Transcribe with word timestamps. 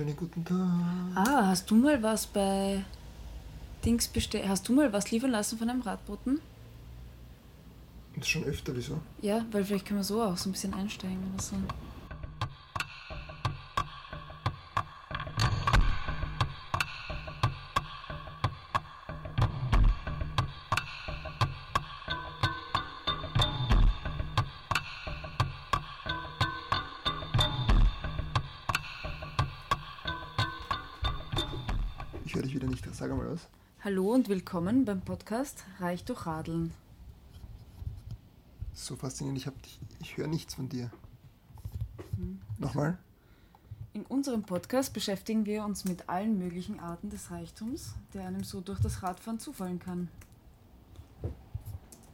wunderschönen 0.00 0.16
guten 0.16 0.44
Tag. 0.44 1.28
Ah, 1.28 1.46
hast 1.48 1.70
du 1.70 1.74
mal 1.74 2.02
was 2.02 2.26
bei 2.26 2.84
Dings 3.84 4.08
bestellt? 4.08 4.48
Hast 4.48 4.68
du 4.68 4.72
mal 4.72 4.92
was 4.92 5.10
liefern 5.10 5.30
lassen 5.30 5.58
von 5.58 5.68
einem 5.68 5.82
Radboten? 5.82 6.40
Das 8.16 8.28
schon 8.28 8.44
öfter, 8.44 8.74
wieso? 8.74 9.00
Ja, 9.22 9.44
weil 9.50 9.64
vielleicht 9.64 9.86
können 9.86 10.00
wir 10.00 10.04
so 10.04 10.22
auch 10.22 10.36
so 10.36 10.48
ein 10.48 10.52
bisschen 10.52 10.74
einsteigen 10.74 11.18
oder 11.32 11.42
so. 11.42 11.56
Willkommen 34.30 34.84
beim 34.84 35.00
Podcast 35.00 35.64
Reich 35.80 36.04
durch 36.04 36.24
Radeln. 36.24 36.72
So 38.72 38.94
faszinierend. 38.94 39.38
Ich, 39.38 39.52
dich, 39.62 39.80
ich 40.00 40.16
höre 40.16 40.28
nichts 40.28 40.54
von 40.54 40.68
dir. 40.68 40.88
Nochmal? 42.56 42.96
In 43.92 44.06
unserem 44.06 44.44
Podcast 44.44 44.94
beschäftigen 44.94 45.46
wir 45.46 45.64
uns 45.64 45.84
mit 45.84 46.08
allen 46.08 46.38
möglichen 46.38 46.78
Arten 46.78 47.10
des 47.10 47.32
Reichtums, 47.32 47.96
der 48.14 48.24
einem 48.24 48.44
so 48.44 48.60
durch 48.60 48.78
das 48.78 49.02
Radfahren 49.02 49.40
zufallen 49.40 49.80
kann. 49.80 50.08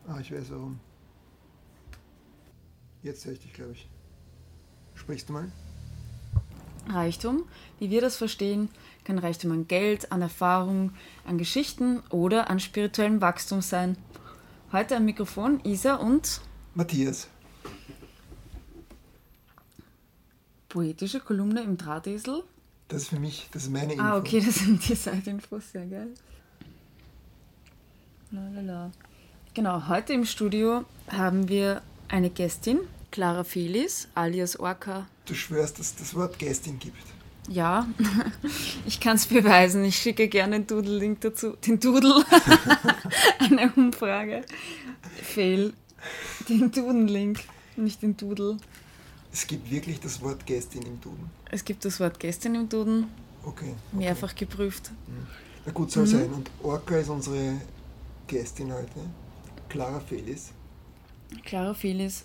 Ah, 0.08 0.18
ich 0.18 0.32
weiß 0.32 0.52
warum. 0.52 0.80
Jetzt 3.02 3.26
höre 3.26 3.34
ich 3.34 3.40
dich, 3.40 3.52
glaube 3.52 3.72
ich. 3.72 3.90
Sprichst 4.94 5.28
du 5.28 5.34
mal? 5.34 5.52
Reichtum, 6.88 7.44
wie 7.78 7.90
wir 7.90 8.00
das 8.00 8.16
verstehen, 8.16 8.68
kann 9.04 9.18
Reichtum 9.18 9.52
an 9.52 9.68
Geld, 9.68 10.12
an 10.12 10.22
Erfahrung, 10.22 10.92
an 11.26 11.38
Geschichten 11.38 12.02
oder 12.10 12.50
an 12.50 12.60
spirituellem 12.60 13.20
Wachstum 13.20 13.62
sein. 13.62 13.96
Heute 14.72 14.96
am 14.96 15.04
Mikrofon 15.04 15.60
Isa 15.64 15.94
und 15.94 16.40
Matthias. 16.74 17.28
poetische 20.76 21.20
Kolumne 21.20 21.62
im 21.62 21.78
Drahtesel. 21.78 22.42
Das 22.88 23.02
ist 23.02 23.08
für 23.08 23.18
mich, 23.18 23.48
das 23.50 23.62
ist 23.62 23.72
meine 23.72 23.94
Info. 23.94 24.04
Ah, 24.04 24.18
okay, 24.18 24.42
das 24.44 24.56
sind 24.56 24.86
die 24.86 24.94
Seitinfos, 24.94 25.72
sehr 25.72 25.86
geil. 25.86 26.08
Lalala. 28.30 28.92
Genau, 29.54 29.88
heute 29.88 30.12
im 30.12 30.26
Studio 30.26 30.84
haben 31.08 31.48
wir 31.48 31.80
eine 32.08 32.28
Gästin, 32.28 32.80
Clara 33.10 33.44
Felis, 33.44 34.08
alias 34.14 34.58
Orca. 34.58 35.06
Du 35.26 35.34
schwörst, 35.34 35.78
dass 35.78 35.94
das 35.96 36.14
Wort 36.14 36.38
Gästin 36.38 36.78
gibt. 36.78 36.96
Ja, 37.48 37.86
ich 38.86 38.98
kann 39.00 39.16
es 39.16 39.26
beweisen. 39.26 39.84
Ich 39.84 39.96
schicke 39.96 40.28
gerne 40.28 40.60
den 40.60 40.66
Doodle-Link 40.66 41.20
dazu. 41.20 41.52
Den 41.66 41.78
Doodle. 41.78 42.24
Eine 43.38 43.72
Umfrage. 43.76 44.44
Fail. 45.22 45.72
Den 46.48 46.70
Duden-Link, 46.72 47.40
nicht 47.76 48.02
den 48.02 48.16
Doodle. 48.16 48.56
Es 49.32 49.46
gibt 49.46 49.70
wirklich 49.70 50.00
das 50.00 50.20
Wort 50.22 50.44
Gästin 50.46 50.82
im 50.82 51.00
Duden. 51.00 51.30
Es 51.50 51.64
gibt 51.64 51.84
das 51.84 52.00
Wort 52.00 52.18
Gästin 52.18 52.54
im 52.54 52.68
Duden, 52.68 53.06
Okay. 53.44 53.74
mehrfach 53.92 54.34
geprüft. 54.34 54.90
Na 55.64 55.72
gut, 55.72 55.90
soll 55.92 56.04
Mhm. 56.04 56.08
sein. 56.10 56.32
Und 56.32 56.50
Orca 56.62 56.96
ist 56.96 57.08
unsere 57.08 57.60
Gästin 58.26 58.72
heute. 58.72 59.00
Clara 59.68 60.00
Felis. 60.00 60.50
Clara 61.44 61.74
Felis. 61.74 62.24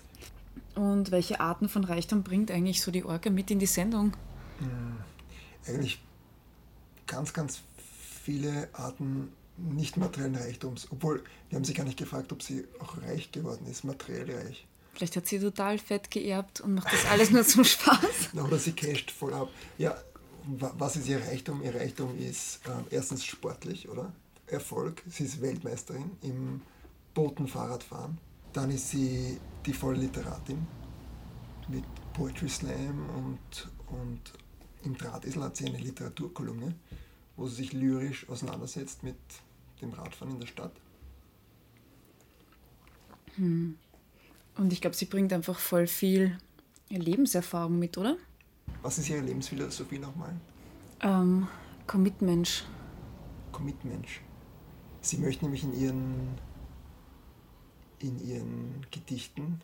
Und 0.74 1.10
welche 1.10 1.40
Arten 1.40 1.68
von 1.68 1.84
Reichtum 1.84 2.22
bringt 2.22 2.50
eigentlich 2.50 2.80
so 2.80 2.90
die 2.90 3.04
Orca 3.04 3.30
mit 3.30 3.50
in 3.50 3.58
die 3.58 3.66
Sendung? 3.66 4.16
Eigentlich 5.66 6.02
ganz, 7.06 7.32
ganz 7.32 7.60
viele 8.24 8.68
Arten 8.72 9.32
nicht 9.58 9.96
materiellen 9.96 10.34
Reichtums. 10.36 10.88
Obwohl, 10.90 11.22
wir 11.50 11.56
haben 11.56 11.64
sie 11.64 11.74
gar 11.74 11.84
nicht 11.84 11.98
gefragt, 11.98 12.32
ob 12.32 12.42
sie 12.42 12.64
auch 12.80 12.96
reich 13.02 13.30
geworden 13.32 13.66
ist, 13.70 13.84
materiell 13.84 14.30
reich. 14.34 14.66
Vielleicht 14.94 15.16
hat 15.16 15.26
sie 15.26 15.38
total 15.40 15.78
fett 15.78 16.10
geerbt 16.10 16.60
und 16.60 16.74
macht 16.74 16.92
das 16.92 17.04
alles 17.06 17.30
nur 17.30 17.44
zum 17.44 17.64
Spaß. 17.64 18.34
Oder 18.34 18.58
sie 18.58 18.72
casht 18.72 19.10
voll 19.10 19.32
ab. 19.34 19.48
Ja, 19.78 19.96
wa- 20.46 20.72
was 20.78 20.96
ist 20.96 21.08
ihr 21.08 21.18
Reichtum? 21.20 21.62
Ihr 21.62 21.74
Reichtum 21.74 22.16
ist 22.18 22.60
ähm, 22.66 22.84
erstens 22.90 23.24
sportlich, 23.24 23.88
oder? 23.88 24.12
Erfolg. 24.46 25.02
Sie 25.08 25.24
ist 25.24 25.40
Weltmeisterin 25.40 26.10
im 26.22 26.60
Botenfahrradfahren. 27.14 28.18
Dann 28.52 28.70
ist 28.70 28.90
sie 28.90 29.38
die 29.64 29.72
volle 29.72 29.98
Literatin 29.98 30.66
mit 31.68 31.84
Poetry 32.12 32.48
Slam 32.48 33.08
und, 33.16 33.70
und 33.86 34.20
im 34.84 34.96
Drahtesel 34.96 35.42
hat 35.42 35.56
sie 35.56 35.66
eine 35.66 35.78
Literaturkolumne, 35.78 36.74
wo 37.36 37.46
sie 37.46 37.56
sich 37.56 37.72
lyrisch 37.72 38.28
auseinandersetzt 38.28 39.02
mit 39.02 39.16
dem 39.80 39.92
Radfahren 39.92 40.34
in 40.34 40.40
der 40.40 40.46
Stadt. 40.46 40.72
Und 43.36 44.72
ich 44.72 44.80
glaube, 44.80 44.96
sie 44.96 45.06
bringt 45.06 45.32
einfach 45.32 45.58
voll 45.58 45.86
viel 45.86 46.38
Lebenserfahrung 46.88 47.78
mit, 47.78 47.96
oder? 47.96 48.16
Was 48.82 48.98
ist 48.98 49.08
ihre 49.08 49.20
Lebensphilosophie 49.20 49.98
nochmal? 49.98 50.34
Ähm, 51.00 51.48
Commitment. 51.86 52.66
Commitment. 53.50 54.06
Sie 55.00 55.18
möchte 55.18 55.44
nämlich 55.44 55.64
in 55.64 55.72
ihren, 55.72 56.28
in 58.02 58.18
ihren 58.26 58.86
Gedichten 58.90 59.60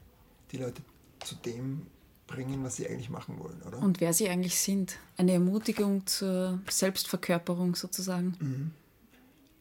die 0.53 0.59
Leute 0.59 0.83
zu 1.21 1.35
dem 1.35 1.87
bringen, 2.27 2.63
was 2.63 2.77
sie 2.77 2.87
eigentlich 2.89 3.11
machen 3.11 3.39
wollen, 3.39 3.61
oder? 3.63 3.79
Und 3.79 4.01
wer 4.01 4.13
sie 4.13 4.29
eigentlich 4.29 4.59
sind. 4.59 4.99
Eine 5.17 5.33
Ermutigung 5.33 6.07
zur 6.07 6.61
Selbstverkörperung 6.69 7.75
sozusagen. 7.75 8.37
Mhm. 8.39 8.71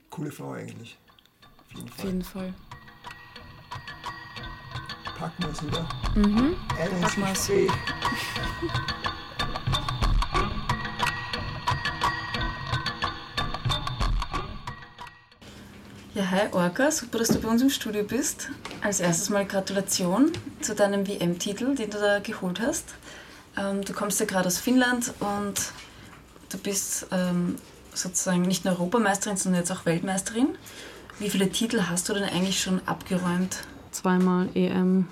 Coole 0.09 0.31
Frau 0.31 0.51
eigentlich. 0.51 0.97
Auf 1.71 1.75
jeden 1.75 1.89
Auf 1.89 1.95
Fall. 1.95 2.05
jeden 2.05 2.21
Fall. 2.23 2.53
Packen 5.17 5.43
wir 5.43 5.49
es 5.49 5.65
wieder. 5.65 5.89
Mhm. 6.15 6.55
Ein 6.77 6.91
ins 6.91 7.01
Packen 7.01 7.21
wir's. 7.21 7.47
Gespräch. 7.47 7.71
Ja, 16.17 16.31
hi 16.31 16.47
Orca, 16.51 16.89
super, 16.89 17.19
dass 17.19 17.27
du 17.27 17.39
bei 17.39 17.47
uns 17.47 17.61
im 17.61 17.69
Studio 17.69 18.03
bist. 18.03 18.49
Als 18.81 19.01
erstes 19.01 19.29
mal 19.29 19.45
Gratulation 19.45 20.31
zu 20.61 20.73
deinem 20.73 21.07
WM-Titel, 21.07 21.75
den 21.75 21.91
du 21.91 21.99
da 21.99 22.17
geholt 22.17 22.59
hast. 22.59 22.95
Ähm, 23.55 23.85
du 23.85 23.93
kommst 23.93 24.19
ja 24.19 24.25
gerade 24.25 24.47
aus 24.47 24.57
Finnland 24.57 25.13
und 25.19 25.53
du 26.49 26.57
bist 26.57 27.05
ähm, 27.11 27.57
sozusagen 27.93 28.41
nicht 28.41 28.65
nur 28.65 28.73
Europameisterin, 28.73 29.37
sondern 29.37 29.61
jetzt 29.61 29.71
auch 29.71 29.85
Weltmeisterin. 29.85 30.57
Wie 31.19 31.29
viele 31.29 31.51
Titel 31.51 31.83
hast 31.87 32.09
du 32.09 32.15
denn 32.15 32.23
eigentlich 32.23 32.59
schon 32.59 32.81
abgeräumt? 32.87 33.57
zweimal 33.91 34.49
EM, 34.55 35.07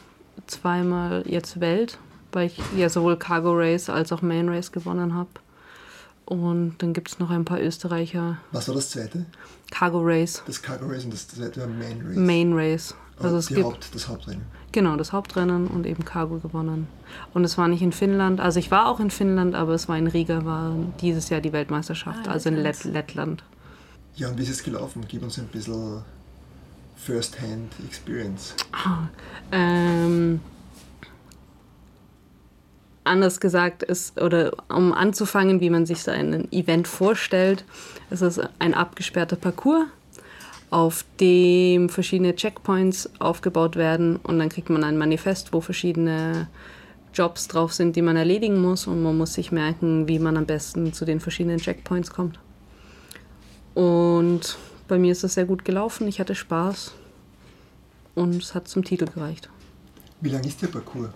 zweimal 0.48 1.24
jetzt 1.28 1.60
Welt, 1.60 2.00
weil 2.32 2.48
ich 2.48 2.60
ja 2.76 2.90
sowohl 2.90 3.18
Cargo 3.18 3.52
Race 3.54 3.92
als 3.92 4.12
auch 4.12 4.24
Main 4.24 4.50
Race 4.50 4.72
gewonnen 4.72 5.14
habe. 5.14 5.30
Und 6.26 6.76
dann 6.80 6.94
gibt 6.94 7.10
es 7.10 7.20
noch 7.20 7.30
ein 7.30 7.46
paar 7.46 7.62
Österreicher. 7.62 8.38
Was 8.52 8.68
war 8.68 8.76
das 8.76 8.90
zweite? 8.90 9.26
Cargo 9.72 10.00
Race, 10.04 10.42
Das 10.48 10.62
Cargo 10.62 10.86
Race 10.88 11.04
und 11.06 11.14
das 11.14 11.28
zweite 11.28 11.62
war 11.62 11.68
Main 11.68 12.02
Race. 12.06 12.16
Main 12.18 12.54
Race. 12.54 12.96
Also 13.18 13.26
Also 13.28 13.38
es 13.38 13.48
gibt 13.48 13.64
Haupt, 13.64 13.90
das 13.96 14.08
Hauptrennen. 14.08 14.42
genau 14.72 14.96
das 14.98 15.14
Hauptrennen 15.14 15.68
und 15.68 15.86
eben 15.86 16.04
Cargo 16.04 16.40
gewonnen. 16.40 16.88
Und 17.34 17.44
es 17.46 17.58
war 17.58 17.68
nicht 17.68 17.82
in 17.82 17.92
Finnland, 17.94 18.40
also 18.42 18.60
ich 18.60 18.72
war 18.72 18.88
auch 18.88 19.00
in 19.00 19.10
Finnland, 19.12 19.56
aber 19.56 19.74
es 19.74 19.88
war 19.88 19.98
in 19.98 20.08
Riga, 20.08 20.44
war 20.46 20.74
dieses 21.00 21.30
Jahr 21.30 21.40
die 21.42 21.54
Weltmeisterschaft, 21.54 22.28
Ah, 22.28 22.32
also 22.32 22.50
in 22.50 22.56
Lettland. 22.56 22.94
Lett 22.94 23.08
Lettland. 23.16 23.44
Ja, 24.16 24.30
und 24.30 24.38
wie 24.38 24.44
ist 24.44 24.50
es 24.50 24.64
gelaufen? 24.64 25.04
Gib 25.08 25.24
uns 25.24 25.38
ein 25.40 25.48
bisschen 25.48 26.02
First-Hand 26.98 27.72
Experience. 27.88 28.56
Ähm, 29.52 30.40
anders 33.06 33.40
gesagt 33.40 33.84
ist, 33.84 34.20
oder 34.20 34.52
um 34.70 34.94
anzufangen, 34.94 35.62
wie 35.62 35.70
man 35.70 35.86
sich 35.86 36.04
so 36.04 36.12
ein 36.12 36.52
Event 36.52 36.88
vorstellt, 36.88 37.64
ist 38.10 38.22
es 38.22 38.40
ein 38.60 38.74
abgesperrter 38.74 39.36
Parcours, 39.36 39.86
auf 40.70 41.06
dem 41.20 41.90
verschiedene 41.90 42.36
Checkpoints 42.36 43.10
aufgebaut 43.20 43.76
werden 43.76 44.18
und 44.18 44.40
dann 44.40 44.50
kriegt 44.50 44.70
man 44.70 44.84
ein 44.84 44.98
Manifest, 44.98 45.54
wo 45.54 45.62
verschiedene 45.62 46.48
Jobs 47.14 47.48
drauf 47.48 47.74
sind, 47.74 47.96
die 47.96 48.02
man 48.02 48.18
erledigen 48.18 48.62
muss 48.62 48.88
und 48.88 49.02
man 49.02 49.18
muss 49.18 49.34
sich 49.34 49.52
merken, 49.52 50.08
wie 50.08 50.20
man 50.20 50.36
am 50.36 50.46
besten 50.46 50.92
zu 50.92 51.06
den 51.06 51.20
verschiedenen 51.20 51.60
Checkpoints 51.60 52.12
kommt. 52.12 52.40
Und 53.74 54.58
bei 54.88 54.98
mir 54.98 55.12
ist 55.12 55.24
das 55.24 55.36
sehr 55.36 55.46
gut 55.46 55.64
gelaufen, 55.64 56.08
ich 56.08 56.20
hatte 56.20 56.36
Spaß 56.36 56.94
und 58.16 58.42
es 58.42 58.54
hat 58.54 58.68
zum 58.68 58.84
Titel 58.84 59.06
gereicht. 59.06 59.50
Wie 60.22 60.30
lang 60.30 60.44
ist 60.44 60.62
der 60.62 60.68
Parcours? 60.68 61.10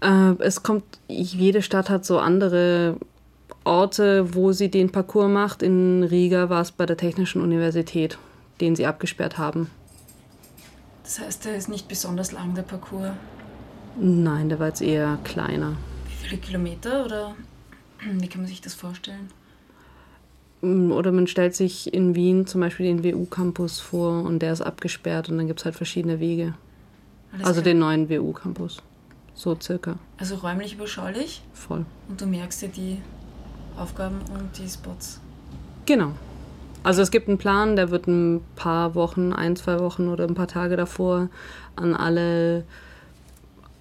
Äh, 0.00 0.32
es 0.40 0.62
kommt, 0.62 0.84
jede 1.08 1.62
Stadt 1.62 1.90
hat 1.90 2.04
so 2.04 2.18
andere 2.18 2.96
Orte, 3.64 4.34
wo 4.34 4.52
sie 4.52 4.70
den 4.70 4.90
Parcours 4.90 5.30
macht. 5.30 5.62
In 5.62 6.02
Riga 6.02 6.48
war 6.48 6.62
es 6.62 6.72
bei 6.72 6.86
der 6.86 6.96
Technischen 6.96 7.42
Universität, 7.42 8.18
den 8.60 8.76
sie 8.76 8.86
abgesperrt 8.86 9.38
haben. 9.38 9.70
Das 11.02 11.18
heißt, 11.20 11.44
der 11.44 11.56
ist 11.56 11.68
nicht 11.68 11.88
besonders 11.88 12.32
lang, 12.32 12.54
der 12.54 12.62
Parcours. 12.62 13.10
Nein, 13.98 14.48
der 14.48 14.58
war 14.60 14.68
jetzt 14.68 14.80
eher 14.82 15.18
kleiner. 15.24 15.76
Wie 16.06 16.26
viele 16.28 16.40
Kilometer 16.40 17.04
oder 17.04 17.34
Wie 18.00 18.28
kann 18.28 18.40
man 18.42 18.48
sich 18.48 18.60
das 18.60 18.74
vorstellen? 18.74 19.28
Mm, 20.62 20.92
Oder 20.92 21.12
man 21.12 21.26
stellt 21.26 21.54
sich 21.54 21.92
in 21.92 22.14
Wien 22.14 22.46
zum 22.46 22.60
Beispiel 22.60 22.86
den 22.86 23.04
WU-Campus 23.04 23.80
vor 23.80 24.22
und 24.22 24.38
der 24.40 24.52
ist 24.52 24.62
abgesperrt 24.62 25.28
und 25.28 25.36
dann 25.38 25.46
gibt 25.48 25.58
es 25.60 25.64
halt 25.64 25.74
verschiedene 25.74 26.20
Wege. 26.20 26.54
Alles 27.32 27.46
Also 27.46 27.60
klar. 27.60 27.72
den 27.72 27.78
neuen 27.80 28.08
WU-Campus. 28.08 28.82
So 29.40 29.56
circa. 29.58 29.94
also 30.18 30.34
räumlich 30.34 30.74
überschaulich 30.74 31.40
Voll. 31.54 31.86
und 32.10 32.20
du 32.20 32.26
merkst 32.26 32.60
dir 32.60 32.68
die 32.68 33.00
Aufgaben 33.74 34.18
und 34.34 34.58
die 34.58 34.68
Spots. 34.68 35.18
Genau. 35.86 36.12
Also 36.82 37.00
es 37.00 37.10
gibt 37.10 37.26
einen 37.26 37.38
Plan, 37.38 37.74
der 37.74 37.90
wird 37.90 38.06
ein 38.06 38.42
paar 38.54 38.94
Wochen, 38.94 39.32
ein, 39.32 39.56
zwei 39.56 39.80
Wochen 39.80 40.08
oder 40.08 40.24
ein 40.24 40.34
paar 40.34 40.46
Tage 40.46 40.76
davor 40.76 41.30
an 41.74 41.94
alle 41.94 42.64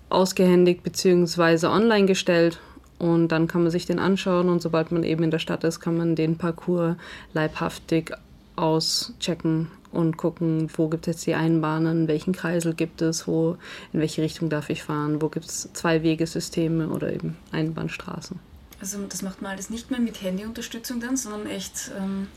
ausgehändigt 0.07 0.81
bzw. 0.81 1.67
online 1.67 2.05
gestellt. 2.05 2.61
Und 2.97 3.27
dann 3.27 3.47
kann 3.47 3.63
man 3.63 3.71
sich 3.71 3.85
den 3.85 3.99
anschauen 3.99 4.47
und 4.47 4.61
sobald 4.61 4.93
man 4.93 5.03
eben 5.03 5.23
in 5.23 5.31
der 5.31 5.39
Stadt 5.39 5.65
ist, 5.65 5.81
kann 5.81 5.97
man 5.97 6.15
den 6.15 6.37
Parcours 6.37 6.95
leibhaftig 7.33 8.13
auschecken 8.55 9.67
und 9.91 10.17
gucken, 10.17 10.69
wo 10.75 10.87
gibt 10.87 11.07
es 11.07 11.15
jetzt 11.15 11.25
die 11.25 11.33
Einbahnen, 11.33 12.07
welchen 12.07 12.33
Kreisel 12.33 12.73
gibt 12.73 13.01
es, 13.01 13.27
wo, 13.27 13.57
in 13.91 13.99
welche 13.99 14.21
Richtung 14.21 14.49
darf 14.49 14.69
ich 14.69 14.83
fahren, 14.83 15.21
wo 15.21 15.29
gibt 15.29 15.45
es 15.45 15.69
Zwei-Wegesysteme 15.73 16.89
oder 16.89 17.11
eben 17.11 17.37
Einbahnstraßen. 17.51 18.39
Also 18.79 18.99
das 19.07 19.21
macht 19.21 19.41
man 19.41 19.51
alles 19.51 19.69
nicht 19.69 19.91
mehr 19.91 19.99
mit 19.99 20.21
Handyunterstützung 20.21 20.99
dann, 20.99 21.17
sondern 21.17 21.47
echt 21.47 21.91
ähm, 21.97 22.27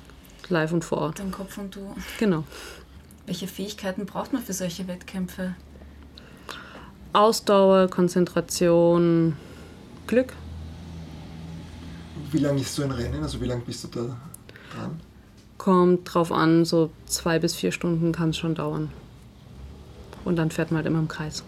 Live 0.48 0.72
und 0.72 0.84
vor 0.84 0.98
Ort. 0.98 1.18
dein 1.18 1.30
Kopf 1.30 1.58
und 1.58 1.76
du. 1.76 1.94
Genau. 2.18 2.44
Welche 3.26 3.46
Fähigkeiten 3.46 4.06
braucht 4.06 4.32
man 4.32 4.42
für 4.42 4.52
solche 4.52 4.88
Wettkämpfe? 4.88 5.54
Ausdauer, 7.12 7.88
Konzentration, 7.88 9.36
Glück. 10.06 10.32
Wie 12.32 12.38
lange 12.38 12.60
ist 12.62 12.74
so 12.74 12.82
ein 12.82 12.90
Rennen? 12.90 13.22
Also 13.22 13.40
wie 13.40 13.46
lange 13.46 13.62
bist 13.62 13.84
du 13.84 13.88
da 13.88 14.16
dran? 14.74 15.00
Kommt 15.62 16.12
drauf 16.12 16.32
an, 16.32 16.64
so 16.64 16.90
zwei 17.06 17.38
bis 17.38 17.54
vier 17.54 17.70
Stunden 17.70 18.10
kann 18.10 18.30
es 18.30 18.36
schon 18.36 18.56
dauern. 18.56 18.90
Und 20.24 20.34
dann 20.34 20.50
fährt 20.50 20.72
man 20.72 20.78
halt 20.78 20.88
immer 20.88 20.98
im 20.98 21.06
Kreis. 21.06 21.44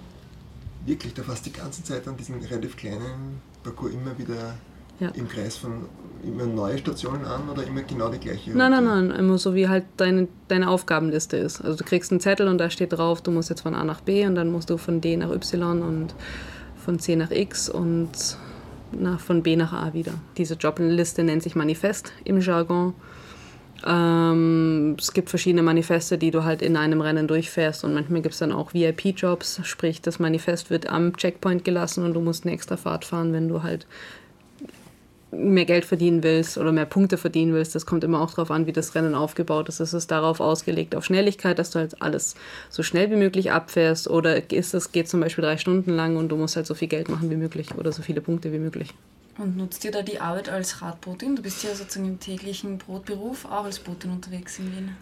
Wirklich, 0.86 1.14
da 1.14 1.24
fast 1.24 1.44
die 1.46 1.52
ganze 1.52 1.82
Zeit 1.82 2.06
an 2.06 2.16
diesem 2.16 2.36
relativ 2.40 2.76
kleinen 2.76 3.40
Parcours 3.64 3.92
immer 3.92 4.16
wieder 4.16 4.54
Ja. 5.00 5.08
im 5.16 5.28
Kreis 5.28 5.56
von 5.56 5.86
immer 6.22 6.46
neue 6.46 6.78
Stationen 6.78 7.24
an 7.24 7.48
oder 7.48 7.66
immer 7.66 7.82
genau 7.82 8.08
die 8.08 8.18
gleiche? 8.20 8.52
Nein, 8.56 8.70
nein, 8.70 8.84
nein, 8.84 9.10
immer 9.10 9.36
so 9.36 9.52
wie 9.56 9.68
halt 9.68 9.82
deine, 9.96 10.28
deine 10.46 10.70
Aufgabenliste 10.70 11.36
ist. 11.36 11.60
Also 11.60 11.78
du 11.78 11.82
kriegst 11.82 12.12
einen 12.12 12.20
Zettel 12.20 12.46
und 12.46 12.58
da 12.58 12.70
steht 12.70 12.92
drauf, 12.92 13.20
du 13.20 13.32
musst 13.32 13.50
jetzt 13.50 13.62
von 13.62 13.74
A 13.74 13.82
nach 13.82 14.00
B 14.00 14.24
und 14.26 14.36
dann 14.36 14.52
musst 14.52 14.70
du 14.70 14.76
von 14.76 15.00
D 15.00 15.16
nach 15.16 15.30
Y 15.32 15.82
und 15.82 16.14
von 16.76 17.00
C 17.00 17.16
nach 17.16 17.32
X 17.32 17.68
und 17.68 18.10
nach, 18.92 19.18
von 19.18 19.42
B 19.42 19.56
nach 19.56 19.72
A 19.72 19.92
wieder. 19.92 20.12
Diese 20.36 20.54
Jobliste 20.54 21.24
nennt 21.24 21.42
sich 21.42 21.56
Manifest 21.56 22.12
im 22.22 22.38
Jargon. 22.40 22.94
Ähm, 23.86 24.96
es 24.98 25.12
gibt 25.12 25.28
verschiedene 25.28 25.62
Manifeste, 25.62 26.16
die 26.16 26.30
du 26.30 26.44
halt 26.44 26.62
in 26.62 26.76
einem 26.76 27.00
Rennen 27.00 27.28
durchfährst 27.28 27.84
und 27.84 27.92
manchmal 27.92 28.22
gibt 28.22 28.32
es 28.32 28.38
dann 28.38 28.52
auch 28.52 28.72
VIP-Jobs, 28.72 29.60
sprich 29.64 30.00
das 30.00 30.18
Manifest 30.18 30.70
wird 30.70 30.88
am 30.88 31.16
Checkpoint 31.16 31.64
gelassen 31.64 32.04
und 32.04 32.14
du 32.14 32.20
musst 32.20 32.44
eine 32.44 32.54
extra 32.54 32.76
Fahrt 32.76 33.04
fahren, 33.04 33.32
wenn 33.32 33.48
du 33.48 33.62
halt 33.62 33.86
mehr 35.36 35.64
Geld 35.64 35.84
verdienen 35.84 36.22
willst 36.22 36.56
oder 36.58 36.72
mehr 36.72 36.86
Punkte 36.86 37.18
verdienen 37.18 37.52
willst. 37.52 37.74
Das 37.74 37.86
kommt 37.86 38.04
immer 38.04 38.20
auch 38.20 38.30
darauf 38.30 38.50
an, 38.50 38.66
wie 38.66 38.72
das 38.72 38.94
Rennen 38.94 39.14
aufgebaut 39.14 39.68
ist. 39.68 39.80
Ist 39.80 39.92
es 39.92 40.06
darauf 40.06 40.40
ausgelegt, 40.40 40.94
auf 40.94 41.04
Schnelligkeit, 41.04 41.58
dass 41.58 41.70
du 41.70 41.80
halt 41.80 42.00
alles 42.00 42.36
so 42.70 42.82
schnell 42.82 43.10
wie 43.10 43.16
möglich 43.16 43.52
abfährst 43.52 44.08
oder 44.08 44.50
ist 44.52 44.74
es, 44.74 44.92
geht 44.92 45.08
zum 45.08 45.20
Beispiel 45.20 45.44
drei 45.44 45.58
Stunden 45.58 45.90
lang 45.90 46.16
und 46.16 46.28
du 46.28 46.36
musst 46.36 46.56
halt 46.56 46.66
so 46.66 46.74
viel 46.74 46.88
Geld 46.88 47.08
machen 47.08 47.30
wie 47.30 47.36
möglich 47.36 47.74
oder 47.76 47.92
so 47.92 48.02
viele 48.02 48.20
Punkte 48.20 48.52
wie 48.52 48.58
möglich. 48.58 48.94
Und 49.38 49.56
nutzt 49.56 49.84
ihr 49.84 49.90
da 49.90 50.02
die 50.02 50.20
Arbeit 50.20 50.48
als 50.48 50.80
Radbotin? 50.80 51.36
Du 51.36 51.42
bist 51.42 51.64
ja 51.64 51.74
sozusagen 51.74 52.06
im 52.06 52.20
täglichen 52.20 52.78
Brotberuf 52.78 53.44
auch 53.46 53.64
als 53.64 53.80
Botin 53.80 54.12
unterwegs 54.12 54.58
in 54.58 54.72
Wien. 54.72 54.96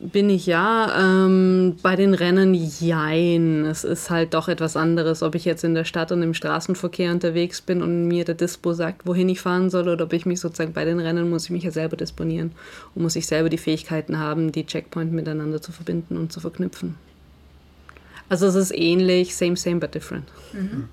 Bin 0.00 0.30
ich 0.30 0.46
ja. 0.46 1.24
Ähm, 1.26 1.76
bei 1.82 1.96
den 1.96 2.14
Rennen 2.14 2.54
jein. 2.54 3.64
Es 3.64 3.82
ist 3.82 4.10
halt 4.10 4.34
doch 4.34 4.48
etwas 4.48 4.76
anderes, 4.76 5.22
ob 5.22 5.34
ich 5.34 5.44
jetzt 5.44 5.64
in 5.64 5.74
der 5.74 5.84
Stadt 5.84 6.12
und 6.12 6.22
im 6.22 6.34
Straßenverkehr 6.34 7.10
unterwegs 7.10 7.60
bin 7.60 7.82
und 7.82 8.06
mir 8.06 8.24
der 8.24 8.36
Dispo 8.36 8.74
sagt, 8.74 9.06
wohin 9.06 9.28
ich 9.28 9.40
fahren 9.40 9.70
soll, 9.70 9.88
oder 9.88 10.04
ob 10.04 10.12
ich 10.12 10.24
mich 10.24 10.38
sozusagen 10.38 10.72
bei 10.72 10.84
den 10.84 11.00
Rennen 11.00 11.30
muss 11.30 11.44
ich 11.44 11.50
mich 11.50 11.64
ja 11.64 11.72
selber 11.72 11.96
disponieren 11.96 12.52
und 12.94 13.02
muss 13.02 13.16
ich 13.16 13.26
selber 13.26 13.48
die 13.48 13.58
Fähigkeiten 13.58 14.18
haben, 14.18 14.52
die 14.52 14.66
Checkpoint 14.66 15.12
miteinander 15.12 15.60
zu 15.60 15.72
verbinden 15.72 16.16
und 16.16 16.32
zu 16.32 16.38
verknüpfen. 16.38 16.94
Also 18.28 18.46
es 18.46 18.54
ist 18.54 18.72
ähnlich, 18.74 19.34
same, 19.34 19.56
same, 19.56 19.76
but 19.76 19.94
different. 19.94 20.24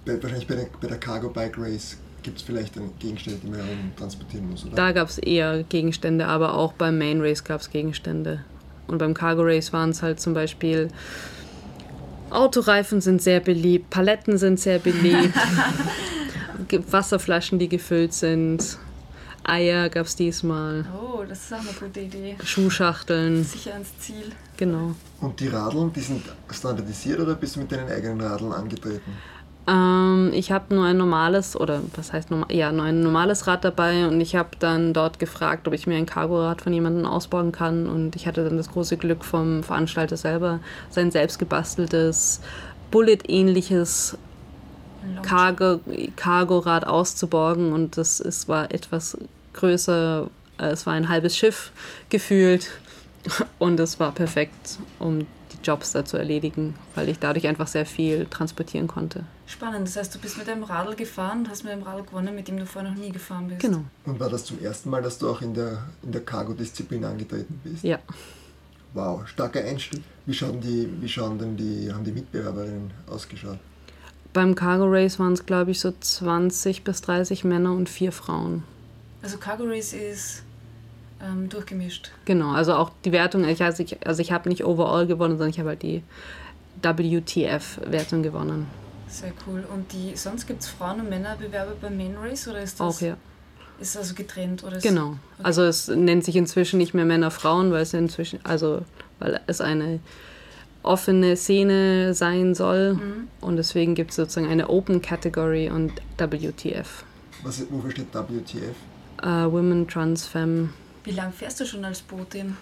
Bei, 0.05 0.21
wahrscheinlich 0.21 0.47
bei 0.47 0.55
der, 0.55 0.67
bei 0.79 0.87
der 0.87 0.97
Cargo 0.97 1.29
Bike 1.29 1.57
Race 1.57 1.97
gibt 2.23 2.37
es 2.37 2.43
vielleicht 2.43 2.77
einen 2.77 2.91
Gegenstand, 2.99 3.43
den 3.43 3.51
man 3.51 3.59
transportieren 3.97 4.49
muss, 4.49 4.65
oder? 4.65 4.75
Da 4.75 4.91
gab 4.91 5.09
es 5.09 5.17
eher 5.17 5.63
Gegenstände, 5.63 6.27
aber 6.27 6.55
auch 6.55 6.73
beim 6.73 6.97
Main 6.97 7.21
Race 7.21 7.43
gab 7.43 7.61
es 7.61 7.69
Gegenstände. 7.69 8.43
Und 8.87 8.97
beim 8.97 9.13
Cargo 9.13 9.43
Race 9.43 9.73
waren 9.73 9.89
es 9.89 10.01
halt 10.01 10.19
zum 10.19 10.33
Beispiel 10.33 10.89
Autoreifen 12.29 13.01
sind 13.01 13.21
sehr 13.21 13.39
beliebt, 13.39 13.89
Paletten 13.89 14.37
sind 14.37 14.59
sehr 14.59 14.79
beliebt, 14.79 15.33
Wasserflaschen, 16.91 17.59
die 17.59 17.69
gefüllt 17.69 18.13
sind, 18.13 18.77
Eier 19.47 19.89
gab 19.89 20.05
es 20.05 20.15
diesmal, 20.15 20.85
Oh, 20.95 21.23
das 21.27 21.43
ist 21.45 21.53
auch 21.53 21.59
eine 21.59 21.69
gute 21.79 21.99
Idee. 22.01 22.35
Schuhschachteln, 22.43 23.43
Sicher 23.43 23.73
ans 23.73 23.97
Ziel. 23.99 24.31
genau. 24.57 24.95
Und 25.21 25.39
die 25.39 25.47
Radeln, 25.47 25.91
die 25.93 25.99
sind 26.01 26.23
standardisiert 26.51 27.19
oder 27.19 27.35
bist 27.35 27.55
du 27.55 27.61
mit 27.61 27.71
deinen 27.71 27.89
eigenen 27.89 28.21
Radeln 28.21 28.51
angetreten? 28.51 29.11
Ähm, 29.67 30.29
ich 30.33 30.51
habe 30.51 30.75
nur 30.75 30.85
ein 30.85 30.97
normales, 30.97 31.55
oder 31.55 31.81
was 31.95 32.13
heißt 32.13 32.29
normal, 32.29 32.51
ja, 32.51 32.71
nur 32.71 32.85
ein 32.85 33.01
normales 33.01 33.47
Rad 33.47 33.63
dabei 33.65 34.07
und 34.07 34.21
ich 34.21 34.35
habe 34.35 34.49
dann 34.59 34.93
dort 34.93 35.17
gefragt, 35.17 35.67
ob 35.67 35.73
ich 35.73 35.87
mir 35.87 35.95
ein 35.97 36.05
Cargorad 36.05 36.61
von 36.61 36.71
jemandem 36.71 37.05
ausbauen 37.07 37.51
kann 37.51 37.87
und 37.87 38.15
ich 38.15 38.27
hatte 38.27 38.43
dann 38.43 38.57
das 38.57 38.69
große 38.69 38.97
Glück 38.97 39.25
vom 39.25 39.63
Veranstalter 39.63 40.17
selber, 40.17 40.59
sein 40.91 41.09
selbst 41.09 41.39
gebasteltes, 41.39 42.41
Bullet-ähnliches 42.91 44.17
Cargo, 45.23 45.79
Cargorad 46.15 46.85
auszuborgen 46.87 47.73
und 47.73 47.97
das 47.97 48.19
ist, 48.19 48.47
war 48.47 48.71
etwas 48.71 49.17
größer, 49.55 50.29
äh, 50.59 50.65
es 50.67 50.85
war 50.85 50.93
ein 50.93 51.09
halbes 51.09 51.35
Schiff 51.35 51.71
gefühlt 52.09 52.69
und 53.59 53.79
es 53.79 53.99
war 53.99 54.11
perfekt, 54.11 54.77
um 54.99 55.19
die 55.19 55.57
Jobs 55.63 55.91
da 55.93 56.05
zu 56.05 56.17
erledigen, 56.17 56.75
weil 56.93 57.09
ich 57.09 57.17
dadurch 57.19 57.47
einfach 57.47 57.67
sehr 57.67 57.85
viel 57.85 58.25
transportieren 58.29 58.87
konnte. 58.87 59.23
Spannend, 59.47 59.87
das 59.87 59.95
heißt, 59.95 60.13
du 60.15 60.19
bist 60.19 60.37
mit 60.37 60.49
einem 60.49 60.63
Radl 60.63 60.95
gefahren 60.95 61.39
und 61.39 61.49
hast 61.49 61.63
mit 61.63 61.73
einem 61.73 61.83
Radl 61.83 62.03
gewonnen, 62.03 62.35
mit 62.35 62.47
dem 62.47 62.57
du 62.57 62.65
vorher 62.65 62.91
noch 62.91 62.97
nie 62.97 63.11
gefahren 63.11 63.47
bist. 63.47 63.61
Genau, 63.61 63.83
Und 64.05 64.19
war 64.19 64.29
das 64.29 64.45
zum 64.45 64.61
ersten 64.61 64.89
Mal, 64.89 65.01
dass 65.01 65.17
du 65.17 65.29
auch 65.29 65.41
in 65.41 65.53
der, 65.53 65.83
in 66.03 66.11
der 66.11 66.21
Cargo-Disziplin 66.21 67.03
angetreten 67.05 67.59
bist? 67.63 67.83
ja. 67.83 67.99
Wow, 68.93 69.27
starker 69.27 69.59
Einstieg. 69.61 70.01
Wie 70.25 70.33
schauen, 70.33 70.61
die, 70.61 70.89
wie 71.01 71.09
schauen 71.09 71.37
denn 71.37 71.57
die, 71.57 71.91
haben 71.91 72.05
die 72.05 72.13
Mitbewerberinnen 72.13 72.91
ausgeschaut? 73.11 73.59
Beim 74.31 74.55
Cargo 74.55 74.85
Race 74.87 75.19
waren 75.19 75.33
es, 75.33 75.45
glaube 75.45 75.71
ich, 75.71 75.81
so 75.81 75.91
20 75.91 76.83
bis 76.85 77.01
30 77.01 77.43
Männer 77.43 77.73
und 77.73 77.89
vier 77.89 78.13
Frauen. 78.13 78.63
Also 79.25 79.39
Cargo 79.39 79.63
Race 79.63 79.93
ist 79.93 80.43
ähm, 81.19 81.49
durchgemischt. 81.49 82.11
Genau, 82.25 82.51
also 82.51 82.75
auch 82.75 82.91
die 83.05 83.11
Wertung, 83.11 83.43
ich, 83.45 83.59
also 83.63 83.81
ich, 83.81 84.05
also 84.05 84.21
ich 84.21 84.31
habe 84.31 84.47
nicht 84.49 84.63
overall 84.63 85.07
gewonnen, 85.07 85.31
sondern 85.39 85.49
ich 85.49 85.57
habe 85.57 85.69
halt 85.69 85.81
die 85.81 86.03
WTF-Wertung 86.83 88.21
gewonnen. 88.21 88.67
Sehr 89.07 89.33
cool. 89.47 89.65
Und 89.73 89.91
die, 89.93 90.15
sonst 90.15 90.45
gibt 90.45 90.61
es 90.61 90.67
Frauen- 90.67 90.99
und 90.99 91.09
Männerbewerber 91.09 91.71
beim 91.81 91.97
Main 91.97 92.15
Race 92.21 92.47
oder 92.47 92.61
ist 92.61 92.79
das 92.79 92.97
Auch, 92.97 93.01
ja. 93.01 93.17
ist 93.79 93.97
also 93.97 94.13
getrennt? 94.13 94.63
Oder 94.63 94.77
ist, 94.77 94.83
Genau. 94.83 95.07
Okay. 95.07 95.17
Also 95.41 95.63
es 95.63 95.87
nennt 95.87 96.23
sich 96.23 96.35
inzwischen 96.35 96.77
nicht 96.77 96.93
mehr 96.93 97.05
Männer, 97.05 97.31
Frauen, 97.31 97.71
weil 97.71 97.81
es 97.81 97.95
inzwischen, 97.95 98.39
also 98.43 98.83
weil 99.17 99.39
es 99.47 99.59
eine 99.59 100.01
offene 100.83 101.35
Szene 101.35 102.13
sein 102.13 102.53
soll 102.53 102.93
Mhm. 102.93 103.27
und 103.41 103.55
deswegen 103.55 103.95
gibt 103.95 104.11
es 104.11 104.17
sozusagen 104.17 104.47
eine 104.49 104.69
Open 104.69 105.01
Category 105.01 105.71
und 105.71 105.93
WTF. 106.19 107.03
Was, 107.41 107.63
wofür 107.71 107.89
steht 107.89 108.13
WTF? 108.13 108.75
Äh, 109.21 109.27
Women, 109.51 109.87
Trans, 109.87 110.25
Femme, 110.25 110.69
Wie 111.03 111.11
lange 111.11 111.31
fährst 111.31 111.59
du 111.59 111.65
schon 111.65 111.85
als 111.85 112.01
Botin? 112.01 112.55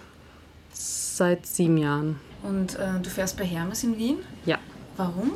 seit 0.72 1.46
sieben 1.46 1.76
Jahren. 1.78 2.18
Und 2.42 2.74
äh, 2.76 3.00
du 3.02 3.08
fährst 3.08 3.36
bei 3.36 3.44
Hermes 3.44 3.84
in 3.84 3.96
Wien? 3.96 4.16
Ja. 4.44 4.58
Warum? 4.96 5.32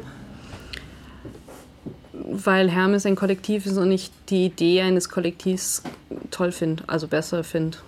Weil 2.12 2.68
Hermes 2.70 3.06
ein 3.06 3.14
Kollektiv 3.16 3.64
ist 3.66 3.76
und 3.76 3.90
ich 3.92 4.10
die 4.28 4.46
Idee 4.46 4.82
eines 4.82 5.08
Kollektivs 5.08 5.82
toll 6.30 6.52
finde, 6.52 6.82
also 6.88 7.06
besser 7.06 7.44
finde, 7.44 7.78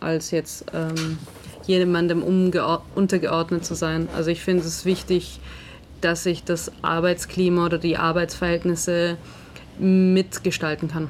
als 0.00 0.30
jetzt 0.30 0.66
ähm, 0.74 1.18
jemandem 1.66 2.22
untergeordnet 2.22 3.64
zu 3.64 3.74
sein. 3.74 4.08
Also 4.14 4.30
ich 4.30 4.42
finde 4.42 4.64
es 4.64 4.84
wichtig, 4.84 5.40
dass 6.00 6.26
ich 6.26 6.44
das 6.44 6.70
Arbeitsklima 6.82 7.64
oder 7.66 7.78
die 7.78 7.96
Arbeitsverhältnisse 7.96 9.16
mitgestalten 9.78 10.88
kann. 10.88 11.08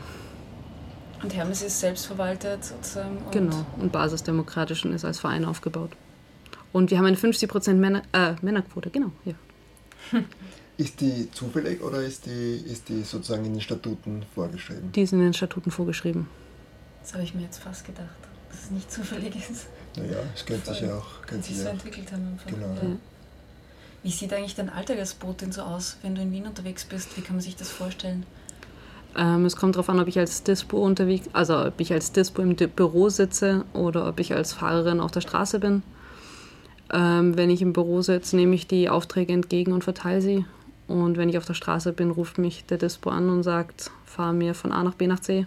Und 1.22 1.34
Hermes 1.34 1.62
ist 1.62 1.80
selbstverwaltet 1.80 2.64
sozusagen. 2.64 3.18
Und 3.18 3.32
Genau. 3.32 3.66
Und 3.78 3.92
basisdemokratisch 3.92 4.84
und 4.84 4.92
ist 4.92 5.04
als 5.04 5.18
Verein 5.18 5.44
aufgebaut. 5.44 5.90
Und 6.72 6.90
wir 6.90 6.98
haben 6.98 7.06
eine 7.06 7.16
50% 7.16 7.74
Männer, 7.74 8.02
äh, 8.12 8.34
Männerquote, 8.42 8.90
genau. 8.90 9.10
Ja. 9.24 9.34
Ist 10.76 11.00
die 11.00 11.28
zufällig 11.32 11.82
oder 11.82 12.00
ist 12.02 12.26
die, 12.26 12.62
ist 12.64 12.88
die 12.88 13.02
sozusagen 13.02 13.44
in 13.44 13.54
den 13.54 13.60
Statuten 13.60 14.24
vorgeschrieben? 14.32 14.92
Die 14.92 15.02
ist 15.02 15.12
in 15.12 15.18
den 15.18 15.34
Statuten 15.34 15.72
vorgeschrieben. 15.72 16.28
Das 17.02 17.14
habe 17.14 17.24
ich 17.24 17.34
mir 17.34 17.42
jetzt 17.42 17.58
fast 17.58 17.84
gedacht, 17.84 18.06
dass 18.48 18.62
es 18.62 18.70
nicht 18.70 18.92
zufällig 18.92 19.34
ist. 19.34 19.66
Naja, 19.96 20.18
es 20.36 20.46
könnte 20.46 20.72
sich 20.72 20.82
ja 20.82 20.96
auch. 20.96 21.06
Wenn 21.22 21.26
Könnte 21.26 21.48
sie 21.48 21.54
sich 21.54 21.62
so 21.64 21.68
auch 21.68 21.72
entwickelt 21.72 22.12
haben. 22.12 22.28
Einfach. 22.28 22.46
Genau. 22.46 22.74
Ja. 22.74 22.96
Wie 24.04 24.10
sieht 24.12 24.32
eigentlich 24.32 24.54
dein 24.54 24.70
Alltag 24.70 24.98
als 25.00 25.14
Botin 25.14 25.50
so 25.50 25.62
aus, 25.62 25.96
wenn 26.02 26.14
du 26.14 26.22
in 26.22 26.30
Wien 26.30 26.46
unterwegs 26.46 26.84
bist? 26.84 27.16
Wie 27.16 27.22
kann 27.22 27.34
man 27.34 27.42
sich 27.42 27.56
das 27.56 27.70
vorstellen? 27.70 28.24
Ähm, 29.18 29.44
es 29.46 29.56
kommt 29.56 29.74
darauf 29.74 29.88
an, 29.88 29.98
ob 29.98 30.06
ich 30.06 30.18
als 30.18 30.44
Dispo 30.44 30.78
unterwegs, 30.78 31.28
also 31.32 31.58
ob 31.66 31.80
ich 31.80 31.92
als 31.92 32.12
Dispo 32.12 32.40
im 32.40 32.54
Büro 32.54 33.08
sitze 33.08 33.64
oder 33.74 34.08
ob 34.08 34.20
ich 34.20 34.32
als 34.32 34.52
Fahrerin 34.52 35.00
auf 35.00 35.10
der 35.10 35.22
Straße 35.22 35.58
bin. 35.58 35.82
Ähm, 36.92 37.36
wenn 37.36 37.50
ich 37.50 37.60
im 37.60 37.72
Büro 37.72 38.00
sitze, 38.00 38.36
nehme 38.36 38.54
ich 38.54 38.68
die 38.68 38.88
Aufträge 38.88 39.32
entgegen 39.32 39.72
und 39.72 39.82
verteile 39.82 40.22
sie. 40.22 40.44
Und 40.86 41.18
wenn 41.18 41.28
ich 41.28 41.36
auf 41.36 41.44
der 41.44 41.54
Straße 41.54 41.92
bin, 41.92 42.10
ruft 42.12 42.38
mich 42.38 42.64
der 42.66 42.78
Dispo 42.78 43.10
an 43.10 43.28
und 43.28 43.42
sagt, 43.42 43.90
fahr 44.06 44.32
mir 44.32 44.54
von 44.54 44.72
A 44.72 44.82
nach 44.84 44.94
B 44.94 45.06
nach 45.06 45.20
C. 45.20 45.46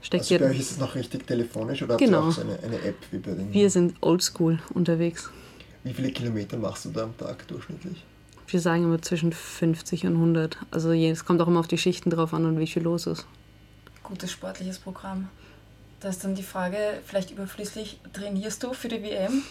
Steckt 0.00 0.30
Also 0.30 0.38
bei 0.38 0.50
euch 0.50 0.60
ist 0.60 0.70
es 0.70 0.78
noch 0.78 0.94
richtig 0.94 1.26
telefonisch 1.26 1.82
oder 1.82 1.96
Genau. 1.96 2.26
habt 2.28 2.38
ihr 2.38 2.42
auch 2.44 2.46
so 2.46 2.52
eine, 2.52 2.58
eine 2.62 2.82
App 2.88 2.96
wie 3.10 3.18
bei 3.18 3.32
den. 3.32 3.52
wir 3.52 3.68
sind 3.68 3.96
oldschool 4.00 4.60
unterwegs. 4.72 5.28
Wie 5.82 5.92
viele 5.92 6.10
Kilometer 6.12 6.56
machst 6.56 6.84
du 6.84 6.90
da 6.90 7.02
am 7.02 7.16
Tag 7.18 7.46
durchschnittlich? 7.48 8.04
Wir 8.50 8.60
sagen 8.60 8.84
immer 8.84 9.02
zwischen 9.02 9.32
50 9.32 10.06
und 10.06 10.14
100. 10.14 10.56
Also 10.70 10.92
es 10.92 11.26
kommt 11.26 11.42
auch 11.42 11.48
immer 11.48 11.60
auf 11.60 11.68
die 11.68 11.76
Schichten 11.76 12.08
drauf 12.08 12.32
an 12.32 12.46
und 12.46 12.58
wie 12.58 12.66
viel 12.66 12.82
los 12.82 13.06
ist. 13.06 13.26
Gutes 14.02 14.32
sportliches 14.32 14.78
Programm. 14.78 15.28
Da 16.00 16.08
ist 16.08 16.24
dann 16.24 16.34
die 16.34 16.42
Frage, 16.42 16.76
vielleicht 17.04 17.30
überflüssig, 17.30 18.00
trainierst 18.14 18.62
du 18.62 18.72
für 18.72 18.88
die 18.88 19.02
WM? 19.02 19.42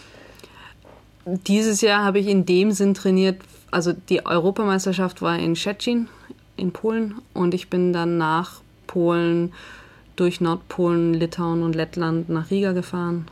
Dieses 1.26 1.80
Jahr 1.80 2.04
habe 2.04 2.18
ich 2.18 2.26
in 2.26 2.44
dem 2.44 2.72
Sinn 2.72 2.94
trainiert, 2.94 3.40
also 3.70 3.92
die 3.92 4.26
Europameisterschaft 4.26 5.22
war 5.22 5.38
in 5.38 5.54
Szczecin 5.54 6.08
in 6.56 6.72
Polen 6.72 7.16
und 7.34 7.54
ich 7.54 7.70
bin 7.70 7.92
dann 7.92 8.18
nach 8.18 8.62
Polen 8.86 9.52
durch 10.16 10.40
Nordpolen, 10.40 11.14
Litauen 11.14 11.62
und 11.62 11.76
Lettland 11.76 12.30
nach 12.30 12.50
Riga 12.50 12.72
gefahren. 12.72 13.28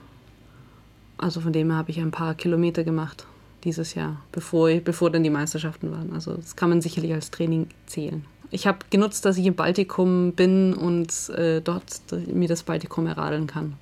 Also 1.18 1.40
von 1.40 1.52
dem 1.52 1.70
her 1.70 1.78
habe 1.78 1.90
ich 1.90 1.98
ein 1.98 2.10
paar 2.12 2.34
Kilometer 2.34 2.84
gemacht 2.84 3.26
dieses 3.66 3.94
Jahr, 3.94 4.22
bevor, 4.32 4.70
bevor 4.80 5.10
dann 5.10 5.22
die 5.22 5.30
Meisterschaften 5.30 5.92
waren. 5.92 6.12
Also 6.14 6.34
das 6.34 6.56
kann 6.56 6.70
man 6.70 6.80
sicherlich 6.80 7.12
als 7.12 7.30
Training 7.30 7.68
zählen. 7.86 8.24
Ich 8.50 8.66
habe 8.66 8.78
genutzt, 8.90 9.24
dass 9.24 9.36
ich 9.36 9.46
im 9.46 9.54
Baltikum 9.54 10.32
bin 10.32 10.72
und 10.72 11.28
äh, 11.30 11.60
dort 11.60 11.84
mir 12.12 12.48
das 12.48 12.62
Baltikum 12.62 13.06
erradeln 13.06 13.46
kann. 13.46 13.74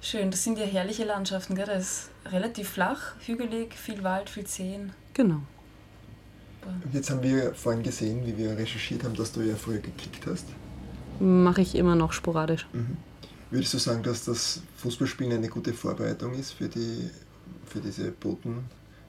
Schön, 0.00 0.30
das 0.30 0.42
sind 0.42 0.58
ja 0.58 0.64
herrliche 0.64 1.04
Landschaften, 1.04 1.54
gell? 1.54 1.66
Das 1.66 1.82
ist 1.82 2.10
relativ 2.32 2.70
flach, 2.70 3.14
hügelig, 3.20 3.74
viel 3.74 4.02
Wald, 4.02 4.30
viel 4.30 4.46
Seen. 4.46 4.92
Genau. 5.14 5.40
Und 6.64 6.94
jetzt 6.94 7.10
haben 7.10 7.22
wir 7.22 7.54
vorhin 7.54 7.82
gesehen, 7.82 8.26
wie 8.26 8.36
wir 8.36 8.56
recherchiert 8.56 9.04
haben, 9.04 9.14
dass 9.14 9.32
du 9.32 9.40
ja 9.40 9.54
früher 9.54 9.78
gekickt 9.78 10.26
hast. 10.26 10.46
Mache 11.20 11.60
ich 11.60 11.74
immer 11.74 11.94
noch 11.94 12.12
sporadisch. 12.12 12.66
Würdest 13.50 13.74
du 13.74 13.78
sagen, 13.78 14.02
dass 14.02 14.24
das 14.24 14.60
Fußballspielen 14.78 15.32
eine 15.32 15.48
gute 15.48 15.72
Vorbereitung 15.72 16.34
ist 16.34 16.52
für, 16.52 16.68
die, 16.68 17.10
für 17.64 17.80
diese 17.80 18.10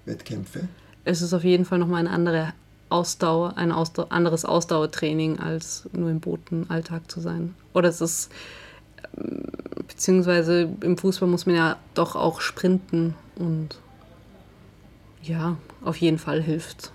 Botenwettkämpfe? 0.07 0.67
es 1.05 1.21
ist 1.21 1.33
auf 1.33 1.43
jeden 1.43 1.63
Fall 1.65 1.79
nochmal 1.79 2.01
eine 2.01 2.09
andere 2.09 2.53
Ausdauer, 2.89 3.57
ein 3.57 3.71
Ausdau 3.71 4.07
anderes 4.09 4.45
Ausdauertraining, 4.45 5.39
als 5.39 5.87
nur 5.93 6.09
im 6.09 6.19
Botenalltag 6.19 7.09
zu 7.09 7.21
sein. 7.21 7.55
Oder 7.73 7.89
es 7.89 8.01
ist, 8.01 8.29
ähm, 9.17 9.43
beziehungsweise 9.87 10.69
im 10.81 10.97
Fußball 10.97 11.29
muss 11.29 11.45
man 11.45 11.55
ja 11.55 11.77
doch 11.93 12.15
auch 12.15 12.41
sprinten 12.41 13.15
und 13.35 13.79
ja, 15.23 15.57
auf 15.81 15.97
jeden 15.97 16.17
Fall 16.17 16.41
hilft. 16.41 16.91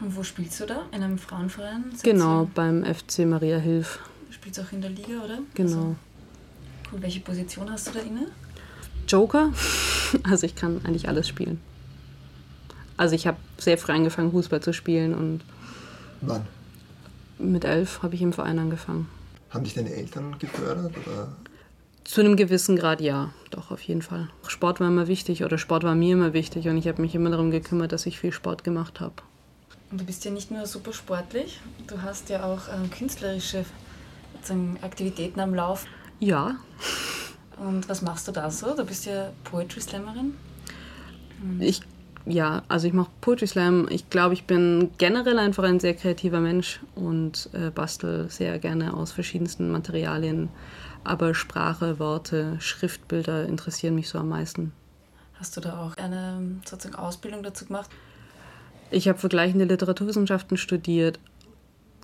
Und 0.00 0.16
wo 0.16 0.22
spielst 0.22 0.60
du 0.60 0.66
da? 0.66 0.82
In 0.92 1.02
einem 1.02 1.18
Frauenverein? 1.18 1.84
Genau, 2.02 2.50
beim 2.54 2.84
FC 2.84 3.20
Maria 3.20 3.58
Hilf. 3.58 4.00
Du 4.26 4.32
spielst 4.32 4.60
auch 4.60 4.72
in 4.72 4.82
der 4.82 4.90
Liga, 4.90 5.22
oder? 5.24 5.38
Genau. 5.54 5.76
Also, 5.76 5.96
cool, 6.92 7.02
welche 7.02 7.20
Position 7.20 7.70
hast 7.70 7.88
du 7.88 7.92
da 7.92 8.00
inne? 8.00 8.26
Joker, 9.08 9.52
also 10.24 10.44
ich 10.44 10.54
kann 10.54 10.82
eigentlich 10.84 11.08
alles 11.08 11.26
spielen. 11.26 11.60
Also 12.96 13.14
ich 13.14 13.26
habe 13.26 13.36
sehr 13.58 13.78
früh 13.78 13.92
angefangen, 13.92 14.30
Fußball 14.32 14.60
zu 14.60 14.72
spielen 14.72 15.14
und 15.14 15.40
Wann? 16.22 16.46
mit 17.38 17.64
elf 17.64 18.02
habe 18.02 18.14
ich 18.14 18.22
im 18.22 18.32
Verein 18.32 18.58
angefangen. 18.58 19.08
Haben 19.50 19.64
dich 19.64 19.74
deine 19.74 19.92
Eltern 19.92 20.38
gefördert? 20.38 20.92
Oder? 21.06 21.28
Zu 22.04 22.20
einem 22.20 22.36
gewissen 22.36 22.76
Grad 22.76 23.00
ja, 23.00 23.32
doch 23.50 23.70
auf 23.70 23.82
jeden 23.82 24.02
Fall. 24.02 24.28
Sport 24.46 24.80
war 24.80 24.88
immer 24.88 25.08
wichtig 25.08 25.44
oder 25.44 25.58
Sport 25.58 25.82
war 25.82 25.94
mir 25.94 26.14
immer 26.14 26.32
wichtig 26.32 26.68
und 26.68 26.76
ich 26.76 26.88
habe 26.88 27.02
mich 27.02 27.14
immer 27.14 27.30
darum 27.30 27.50
gekümmert, 27.50 27.92
dass 27.92 28.06
ich 28.06 28.18
viel 28.18 28.32
Sport 28.32 28.64
gemacht 28.64 29.00
habe. 29.00 29.14
Und 29.90 30.00
du 30.00 30.04
bist 30.04 30.24
ja 30.24 30.30
nicht 30.30 30.50
nur 30.50 30.66
super 30.66 30.92
sportlich, 30.92 31.60
du 31.86 32.02
hast 32.02 32.28
ja 32.28 32.44
auch 32.44 32.62
ähm, 32.74 32.90
künstlerische 32.90 33.64
Aktivitäten 34.82 35.40
am 35.40 35.54
Lauf. 35.54 35.86
Ja, 36.20 36.56
Und 37.58 37.88
was 37.88 38.02
machst 38.02 38.28
du 38.28 38.32
da 38.32 38.50
so? 38.50 38.76
Du 38.76 38.84
bist 38.84 39.06
ja 39.06 39.32
Poetry 39.44 39.80
Slammerin. 39.80 40.34
ich 41.58 41.80
ja, 42.26 42.62
also 42.68 42.88
ich 42.88 42.92
mache 42.92 43.10
Poetry 43.20 43.46
Slam. 43.46 43.86
Ich 43.88 44.10
glaube, 44.10 44.34
ich 44.34 44.44
bin 44.44 44.90
generell 44.98 45.38
einfach 45.38 45.62
ein 45.62 45.78
sehr 45.78 45.94
kreativer 45.94 46.40
Mensch 46.40 46.80
und 46.96 47.48
äh, 47.52 47.70
bastel 47.70 48.28
sehr 48.28 48.58
gerne 48.58 48.94
aus 48.94 49.12
verschiedensten 49.12 49.70
Materialien. 49.70 50.48
Aber 51.04 51.34
Sprache, 51.34 52.00
Worte, 52.00 52.56
Schriftbilder 52.58 53.46
interessieren 53.46 53.94
mich 53.94 54.08
so 54.08 54.18
am 54.18 54.28
meisten. 54.28 54.72
Hast 55.38 55.56
du 55.56 55.60
da 55.60 55.80
auch 55.80 55.96
eine 55.96 56.60
sozusagen 56.64 56.96
Ausbildung 56.96 57.44
dazu 57.44 57.66
gemacht? 57.66 57.90
Ich 58.90 59.08
habe 59.08 59.18
vergleichende 59.18 59.64
Literaturwissenschaften 59.64 60.56
studiert. 60.56 61.20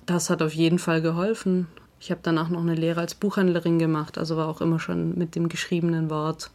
Das 0.05 0.29
hat 0.29 0.41
auf 0.41 0.53
jeden 0.53 0.79
Fall 0.79 1.01
geholfen. 1.01 1.67
Ich 1.99 2.11
habe 2.11 2.21
danach 2.23 2.49
noch 2.49 2.61
eine 2.61 2.75
Lehre 2.75 3.01
als 3.01 3.15
Buchhändlerin 3.15 3.79
gemacht, 3.79 4.17
also 4.17 4.35
war 4.35 4.49
auch 4.49 4.61
immer 4.61 4.79
schon 4.79 5.17
mit 5.17 5.35
dem 5.35 5.47
geschriebenen 5.47 6.09
Wort 6.09 6.51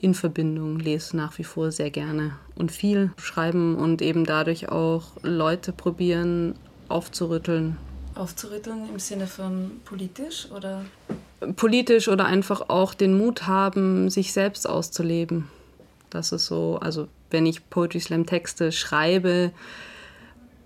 in 0.00 0.14
Verbindung, 0.14 0.78
lese 0.78 1.16
nach 1.16 1.38
wie 1.38 1.44
vor 1.44 1.70
sehr 1.72 1.90
gerne 1.90 2.32
und 2.54 2.72
viel 2.72 3.12
schreiben 3.16 3.76
und 3.76 4.00
eben 4.00 4.24
dadurch 4.24 4.70
auch 4.70 5.12
Leute 5.22 5.72
probieren 5.72 6.54
aufzurütteln. 6.88 7.76
Aufzurütteln 8.14 8.88
im 8.90 8.98
Sinne 8.98 9.26
von 9.26 9.72
politisch 9.84 10.48
oder? 10.54 10.84
Politisch 11.56 12.08
oder 12.08 12.24
einfach 12.24 12.68
auch 12.68 12.94
den 12.94 13.16
Mut 13.16 13.46
haben, 13.46 14.10
sich 14.10 14.32
selbst 14.32 14.68
auszuleben. 14.68 15.48
Das 16.10 16.32
ist 16.32 16.46
so, 16.46 16.78
also 16.80 17.08
wenn 17.30 17.46
ich 17.46 17.70
Poetry 17.70 18.00
Slam 18.00 18.26
Texte 18.26 18.72
schreibe 18.72 19.52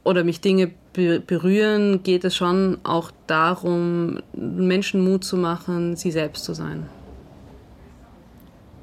oder 0.05 0.25
mich 0.25 0.41
Dinge 0.41 0.71
be- 0.93 1.21
berühren, 1.21 2.03
geht 2.03 2.25
es 2.25 2.35
schon 2.35 2.79
auch 2.83 3.11
darum, 3.27 4.21
Menschen 4.33 5.05
Mut 5.05 5.25
zu 5.25 5.37
machen, 5.37 5.97
sie 5.97 6.11
selbst 6.11 6.45
zu 6.45 6.55
sein. 6.55 6.89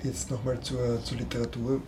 Jetzt 0.03 0.31
nochmal 0.31 0.59
zur, 0.61 1.03
zur 1.03 1.17
Literatur. 1.17 1.81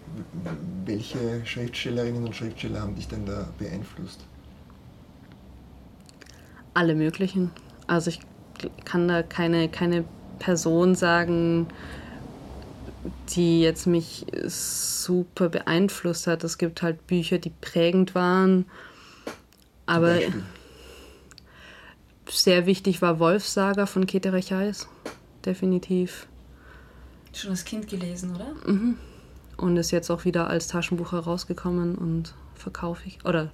Welche 0.86 1.44
Schriftstellerinnen 1.46 2.24
und 2.26 2.36
Schriftsteller 2.36 2.82
haben 2.82 2.96
dich 2.96 3.08
denn 3.08 3.26
da 3.26 3.48
beeinflusst? 3.58 4.20
Alle 6.76 6.94
möglichen. 6.94 7.52
Also 7.88 8.12
ich 8.12 8.20
kann 8.86 9.08
da 9.08 9.24
keine, 9.24 9.68
keine 9.68 10.04
Person 10.38 10.94
sagen, 10.94 11.68
die 13.30 13.62
jetzt 13.62 13.88
mich 13.88 14.26
super 14.46 15.50
beeinflusst 15.50 16.28
hat. 16.28 16.44
Es 16.44 16.58
gibt 16.58 16.82
halt 16.82 17.08
Bücher, 17.08 17.40
die 17.40 17.52
prägend 17.62 18.14
waren. 18.14 18.66
Aber 19.86 20.20
sehr 22.30 22.66
wichtig 22.68 23.02
war 23.02 23.20
Wolfsaga 23.20 23.86
von 23.86 24.06
Kete 24.06 24.34
Rechais. 24.34 24.88
Definitiv. 25.46 26.28
Schon 27.34 27.52
als 27.52 27.66
Kind 27.66 27.88
gelesen, 27.88 28.36
oder? 28.36 28.54
Und 29.58 29.78
ist 29.78 29.92
jetzt 29.92 30.10
auch 30.10 30.26
wieder 30.26 30.48
als 30.48 30.68
Taschenbuch 30.68 31.12
herausgekommen 31.12 31.96
und 31.96 32.34
verkaufe 32.56 33.04
ich 33.08 33.24
oder 33.26 33.52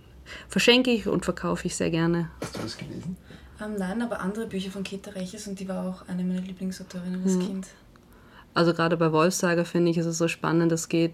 verschenke 0.47 0.91
ich 0.91 1.07
und 1.07 1.25
verkaufe 1.25 1.65
ich 1.65 1.75
sehr 1.75 1.89
gerne. 1.89 2.29
Hast 2.41 2.55
du 2.55 2.61
das 2.61 2.77
gelesen? 2.77 3.17
Ähm, 3.61 3.75
nein, 3.77 4.01
aber 4.01 4.19
andere 4.19 4.47
Bücher 4.47 4.71
von 4.71 4.83
Keta 4.83 5.11
Reches 5.11 5.47
und 5.47 5.59
die 5.59 5.67
war 5.67 5.85
auch 5.85 6.07
eine 6.07 6.23
meiner 6.23 6.41
Lieblingsautorinnen 6.41 7.23
als 7.23 7.39
Kind. 7.39 7.67
Also 8.53 8.73
gerade 8.73 8.97
bei 8.97 9.11
Wolfsaga 9.11 9.63
finde 9.63 9.91
ich, 9.91 9.97
ist 9.97 10.05
es 10.05 10.17
so 10.17 10.27
spannend. 10.27 10.71
Es 10.71 10.89
geht 10.89 11.13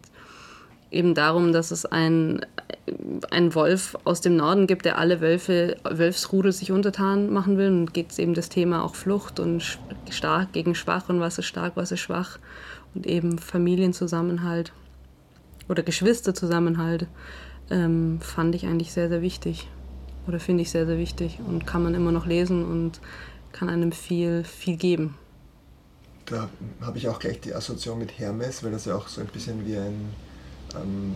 eben 0.91 1.13
darum, 1.13 1.51
dass 1.51 1.71
es 1.71 1.85
ein, 1.85 2.45
ein 3.31 3.55
Wolf 3.55 3.97
aus 4.03 4.21
dem 4.21 4.35
Norden 4.35 4.67
gibt, 4.67 4.85
der 4.85 4.97
alle 4.97 5.21
Wölfe, 5.21 5.77
Wölfsrudel 5.83 6.51
sich 6.51 6.71
untertan 6.71 7.31
machen 7.31 7.57
will. 7.57 7.67
Und 7.67 7.93
geht 7.93 8.11
es 8.11 8.19
eben 8.19 8.33
das 8.33 8.49
Thema 8.49 8.83
auch 8.83 8.95
Flucht 8.95 9.39
und 9.39 9.79
stark 10.09 10.53
gegen 10.53 10.75
schwach 10.75 11.09
und 11.09 11.19
was 11.19 11.37
ist 11.37 11.45
stark, 11.45 11.73
was 11.75 11.91
ist 11.91 11.99
schwach. 11.99 12.39
Und 12.93 13.05
eben 13.05 13.37
Familienzusammenhalt 13.37 14.71
oder 15.67 15.83
Geschwisterzusammenhalt 15.83 17.07
ähm, 17.69 18.19
fand 18.21 18.55
ich 18.55 18.65
eigentlich 18.65 18.93
sehr, 18.93 19.09
sehr 19.09 19.21
wichtig. 19.21 19.67
Oder 20.27 20.39
finde 20.39 20.63
ich 20.63 20.71
sehr, 20.71 20.85
sehr 20.85 20.97
wichtig. 20.97 21.39
Und 21.45 21.67
kann 21.67 21.83
man 21.83 21.93
immer 21.93 22.11
noch 22.11 22.25
lesen 22.25 22.65
und 22.65 22.99
kann 23.51 23.69
einem 23.69 23.91
viel, 23.91 24.43
viel 24.43 24.77
geben. 24.77 25.15
Da 26.25 26.49
habe 26.81 26.97
ich 26.97 27.07
auch 27.07 27.19
gleich 27.19 27.39
die 27.39 27.53
Assoziation 27.53 27.99
mit 27.99 28.17
Hermes, 28.17 28.63
weil 28.63 28.71
das 28.71 28.85
ja 28.85 28.95
auch 28.95 29.07
so 29.07 29.21
ein 29.21 29.27
bisschen 29.27 29.65
wie 29.65 29.77
ein, 29.77 30.13
ähm, 30.81 31.13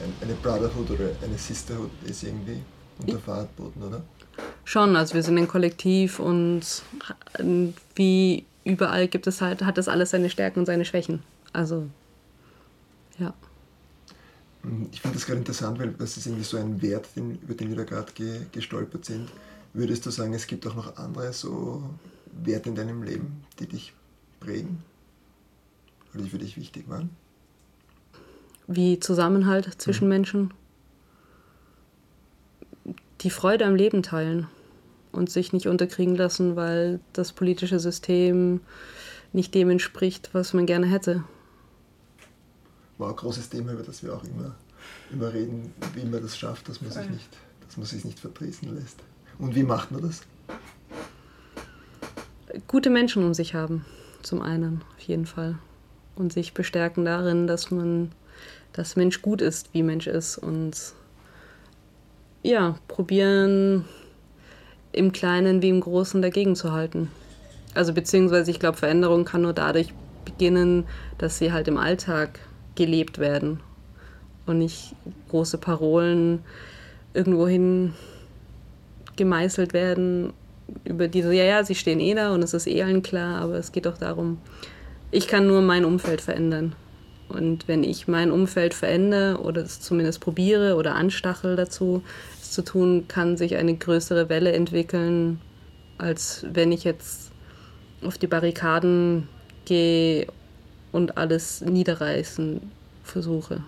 ein, 0.00 0.12
eine 0.22 0.34
Brotherhood 0.34 0.90
oder 0.90 1.10
eine 1.22 1.38
Sisterhood 1.38 1.90
ist 2.04 2.22
irgendwie. 2.22 2.62
unter 3.00 3.18
Fahrradboten, 3.18 3.82
oder? 3.82 4.02
Schon, 4.64 4.96
also 4.96 5.14
wir 5.14 5.22
sind 5.22 5.38
ein 5.38 5.48
Kollektiv 5.48 6.18
und 6.20 6.62
wie 7.94 8.44
überall 8.64 9.08
gibt 9.08 9.26
es 9.26 9.40
halt, 9.40 9.62
hat 9.62 9.78
das 9.78 9.88
alles 9.88 10.10
seine 10.10 10.30
Stärken 10.30 10.60
und 10.60 10.66
seine 10.66 10.84
Schwächen. 10.84 11.22
Also, 11.52 11.88
ja. 13.18 13.34
Ich 14.92 15.00
finde 15.00 15.16
das 15.16 15.26
gerade 15.26 15.38
interessant, 15.38 15.78
weil 15.78 15.92
das 15.92 16.16
ist 16.16 16.26
irgendwie 16.26 16.44
so 16.44 16.58
ein 16.58 16.82
Wert, 16.82 17.06
den, 17.16 17.38
über 17.40 17.54
den 17.54 17.70
wir 17.70 17.76
da 17.76 17.84
gerade 17.84 18.12
ge, 18.12 18.40
gestolpert 18.52 19.04
sind. 19.04 19.28
Würdest 19.72 20.04
du 20.04 20.10
sagen, 20.10 20.34
es 20.34 20.46
gibt 20.46 20.66
auch 20.66 20.74
noch 20.74 20.96
andere 20.96 21.32
so 21.32 21.82
Werte 22.44 22.68
in 22.68 22.74
deinem 22.74 23.02
Leben, 23.02 23.44
die 23.58 23.66
dich 23.66 23.94
prägen? 24.40 24.82
Oder 26.12 26.24
die 26.24 26.30
für 26.30 26.38
dich 26.38 26.56
wichtig 26.56 26.88
waren? 26.88 27.10
Wie 28.68 29.00
Zusammenhalt 29.00 29.80
zwischen 29.82 30.04
mhm. 30.04 30.10
Menschen. 30.10 30.54
Die 33.22 33.30
Freude 33.30 33.66
am 33.66 33.74
Leben 33.74 34.04
teilen 34.04 34.46
und 35.10 35.30
sich 35.30 35.52
nicht 35.52 35.66
unterkriegen 35.66 36.14
lassen, 36.14 36.54
weil 36.54 37.00
das 37.12 37.32
politische 37.32 37.80
System 37.80 38.60
nicht 39.32 39.54
dem 39.54 39.70
entspricht, 39.70 40.30
was 40.32 40.54
man 40.54 40.66
gerne 40.66 40.86
hätte. 40.86 41.24
War 42.98 43.10
ein 43.10 43.16
großes 43.16 43.48
Thema, 43.50 43.72
über 43.72 43.82
das 43.82 44.02
wir 44.02 44.14
auch 44.14 44.24
immer, 44.24 44.54
immer 45.12 45.32
reden, 45.32 45.72
wie 45.94 46.04
man 46.04 46.22
das 46.22 46.38
schafft, 46.38 46.68
dass 46.68 46.80
man, 46.80 46.90
sich 46.90 47.08
nicht, 47.10 47.28
dass 47.66 47.76
man 47.76 47.86
sich 47.86 48.04
nicht 48.04 48.20
vertrießen 48.20 48.74
lässt. 48.74 48.98
Und 49.38 49.54
wie 49.54 49.62
macht 49.62 49.90
man 49.90 50.02
das? 50.02 50.22
Gute 52.66 52.90
Menschen 52.90 53.24
um 53.24 53.34
sich 53.34 53.54
haben, 53.54 53.84
zum 54.22 54.42
einen, 54.42 54.82
auf 54.96 55.02
jeden 55.02 55.26
Fall. 55.26 55.58
Und 56.16 56.32
sich 56.32 56.54
bestärken 56.54 57.04
darin, 57.04 57.46
dass 57.46 57.70
man, 57.70 58.10
dass 58.78 58.94
Mensch 58.94 59.22
gut 59.22 59.42
ist, 59.42 59.74
wie 59.74 59.82
Mensch 59.82 60.06
ist. 60.06 60.38
Und 60.38 60.94
ja, 62.44 62.76
probieren 62.86 63.84
im 64.92 65.10
Kleinen 65.10 65.62
wie 65.62 65.68
im 65.68 65.80
Großen 65.80 66.22
dagegen 66.22 66.54
zu 66.54 66.72
halten. 66.72 67.10
Also 67.74 67.92
beziehungsweise 67.92 68.52
ich 68.52 68.60
glaube, 68.60 68.78
Veränderung 68.78 69.24
kann 69.24 69.42
nur 69.42 69.52
dadurch 69.52 69.92
beginnen, 70.24 70.84
dass 71.18 71.38
sie 71.38 71.52
halt 71.52 71.66
im 71.66 71.76
Alltag 71.76 72.38
gelebt 72.76 73.18
werden 73.18 73.58
und 74.46 74.58
nicht 74.58 74.94
große 75.28 75.58
Parolen 75.58 76.44
irgendwohin 77.14 77.94
gemeißelt 79.16 79.72
werden, 79.72 80.32
über 80.84 81.08
die 81.08 81.22
so, 81.22 81.32
ja, 81.32 81.42
ja, 81.42 81.64
sie 81.64 81.74
stehen 81.74 81.98
eh 81.98 82.14
da 82.14 82.32
und 82.32 82.44
es 82.44 82.54
ist 82.54 82.68
eh 82.68 82.80
allen 82.84 83.02
klar, 83.02 83.40
aber 83.40 83.54
es 83.54 83.72
geht 83.72 83.86
doch 83.86 83.98
darum, 83.98 84.38
ich 85.10 85.26
kann 85.26 85.48
nur 85.48 85.62
mein 85.62 85.84
Umfeld 85.84 86.20
verändern. 86.20 86.76
Und 87.28 87.68
wenn 87.68 87.84
ich 87.84 88.08
mein 88.08 88.30
Umfeld 88.30 88.72
verändere 88.74 89.40
oder 89.40 89.62
es 89.62 89.80
zumindest 89.80 90.20
probiere 90.20 90.76
oder 90.76 90.94
anstachel 90.94 91.56
dazu, 91.56 92.02
es 92.40 92.52
zu 92.52 92.62
tun, 92.62 93.06
kann 93.08 93.36
sich 93.36 93.56
eine 93.56 93.76
größere 93.76 94.28
Welle 94.28 94.52
entwickeln, 94.52 95.40
als 95.98 96.46
wenn 96.50 96.72
ich 96.72 96.84
jetzt 96.84 97.30
auf 98.02 98.16
die 98.16 98.26
Barrikaden 98.26 99.28
gehe 99.64 100.26
und 100.92 101.18
alles 101.18 101.60
niederreißen 101.60 102.60
versuche. 103.02 103.62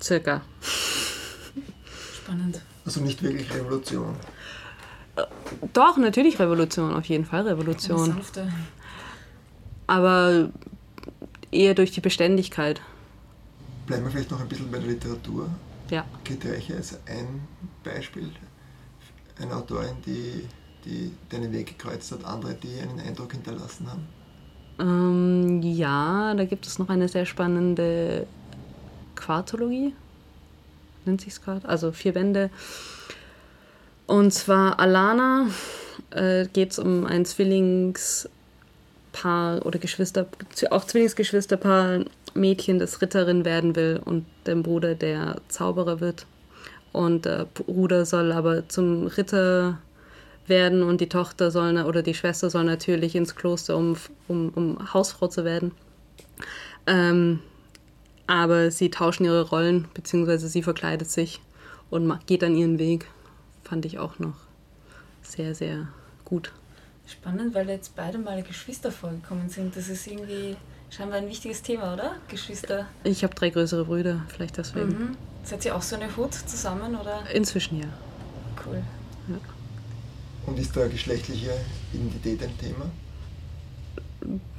Circa. 0.00 0.42
Spannend. 2.14 2.60
Also 2.84 3.00
nicht 3.00 3.22
wirklich 3.22 3.52
Revolution. 3.54 4.16
Doch, 5.72 5.96
natürlich 5.96 6.38
Revolution, 6.38 6.94
auf 6.94 7.04
jeden 7.04 7.24
Fall 7.24 7.42
Revolution. 7.42 8.20
Aber 9.86 10.50
eher 11.52 11.74
durch 11.74 11.92
die 11.92 12.00
Beständigkeit. 12.00 12.80
Bleiben 13.86 14.04
wir 14.04 14.10
vielleicht 14.10 14.30
noch 14.30 14.40
ein 14.40 14.48
bisschen 14.48 14.70
bei 14.70 14.78
der 14.78 14.88
Literatur. 14.88 15.48
Ja. 15.90 16.04
Getreiche 16.24 16.74
ist 16.74 16.98
ein 17.06 17.46
Beispiel. 17.84 18.30
Eine 19.40 19.56
Autorin, 19.56 19.96
die, 20.06 20.46
die 20.84 21.12
deinen 21.28 21.52
Weg 21.52 21.78
gekreuzt 21.78 22.10
hat, 22.12 22.24
andere, 22.24 22.54
die 22.54 22.80
einen 22.80 23.00
Eindruck 23.00 23.32
hinterlassen 23.32 23.86
haben. 23.90 24.08
Ähm, 24.78 25.62
ja, 25.62 26.34
da 26.34 26.44
gibt 26.44 26.66
es 26.66 26.78
noch 26.78 26.88
eine 26.88 27.08
sehr 27.08 27.26
spannende 27.26 28.26
Quartologie, 29.14 29.94
nennt 31.04 31.20
sich 31.20 31.34
es 31.34 31.42
gerade, 31.42 31.68
also 31.68 31.92
vier 31.92 32.12
Bände. 32.12 32.50
Und 34.06 34.32
zwar 34.32 34.80
Alana 34.80 35.48
äh, 36.10 36.46
geht 36.46 36.72
es 36.72 36.78
um 36.78 37.04
ein 37.06 37.24
Zwillings- 37.24 38.28
Paar 39.12 39.64
oder 39.66 39.78
Geschwister, 39.78 40.26
auch 40.70 40.84
Zwillingsgeschwisterpaar, 40.84 42.04
Mädchen, 42.34 42.78
das 42.78 43.00
Ritterin 43.02 43.44
werden 43.44 43.76
will 43.76 44.00
und 44.04 44.24
dem 44.46 44.62
Bruder, 44.62 44.94
der 44.94 45.36
Zauberer 45.48 46.00
wird. 46.00 46.26
Und 46.92 47.24
der 47.24 47.46
Bruder 47.46 48.04
soll 48.04 48.32
aber 48.32 48.68
zum 48.68 49.06
Ritter 49.06 49.78
werden 50.46 50.82
und 50.82 51.00
die 51.00 51.08
Tochter 51.08 51.50
soll 51.50 51.76
oder 51.82 52.02
die 52.02 52.14
Schwester 52.14 52.50
soll 52.50 52.64
natürlich 52.64 53.14
ins 53.14 53.34
Kloster, 53.34 53.76
um, 53.76 53.96
um, 54.28 54.50
um 54.50 54.92
Hausfrau 54.92 55.28
zu 55.28 55.44
werden. 55.44 55.72
Ähm, 56.86 57.40
aber 58.26 58.70
sie 58.70 58.90
tauschen 58.90 59.24
ihre 59.24 59.48
Rollen, 59.48 59.88
beziehungsweise 59.94 60.48
sie 60.48 60.62
verkleidet 60.62 61.10
sich 61.10 61.40
und 61.90 62.26
geht 62.26 62.42
dann 62.42 62.56
ihren 62.56 62.78
Weg. 62.78 63.06
Fand 63.62 63.84
ich 63.84 63.98
auch 63.98 64.18
noch 64.18 64.36
sehr, 65.22 65.54
sehr 65.54 65.88
gut. 66.24 66.52
Spannend, 67.12 67.54
weil 67.54 67.68
jetzt 67.68 67.94
beide 67.94 68.16
Male 68.18 68.42
Geschwister 68.42 68.90
vorgekommen 68.90 69.50
sind. 69.50 69.76
Das 69.76 69.88
ist 69.88 70.06
irgendwie 70.06 70.56
scheinbar 70.88 71.18
ein 71.18 71.28
wichtiges 71.28 71.60
Thema, 71.60 71.92
oder? 71.92 72.16
Geschwister. 72.28 72.86
Ich 73.04 73.22
habe 73.22 73.34
drei 73.34 73.50
größere 73.50 73.84
Brüder, 73.84 74.22
vielleicht 74.28 74.56
deswegen. 74.56 74.88
Mhm. 74.88 75.16
Seid 75.44 75.64
ihr 75.66 75.76
auch 75.76 75.82
so 75.82 75.96
eine 75.96 76.16
Hut 76.16 76.32
zusammen, 76.32 76.96
oder? 76.96 77.22
Inzwischen 77.34 77.80
ja. 77.80 77.88
Cool. 78.64 78.82
Ja. 79.28 79.36
Und 80.46 80.58
ist 80.58 80.74
da 80.74 80.86
geschlechtliche 80.88 81.52
Identität 81.92 82.42
ein 82.42 82.58
Thema? 82.58 82.90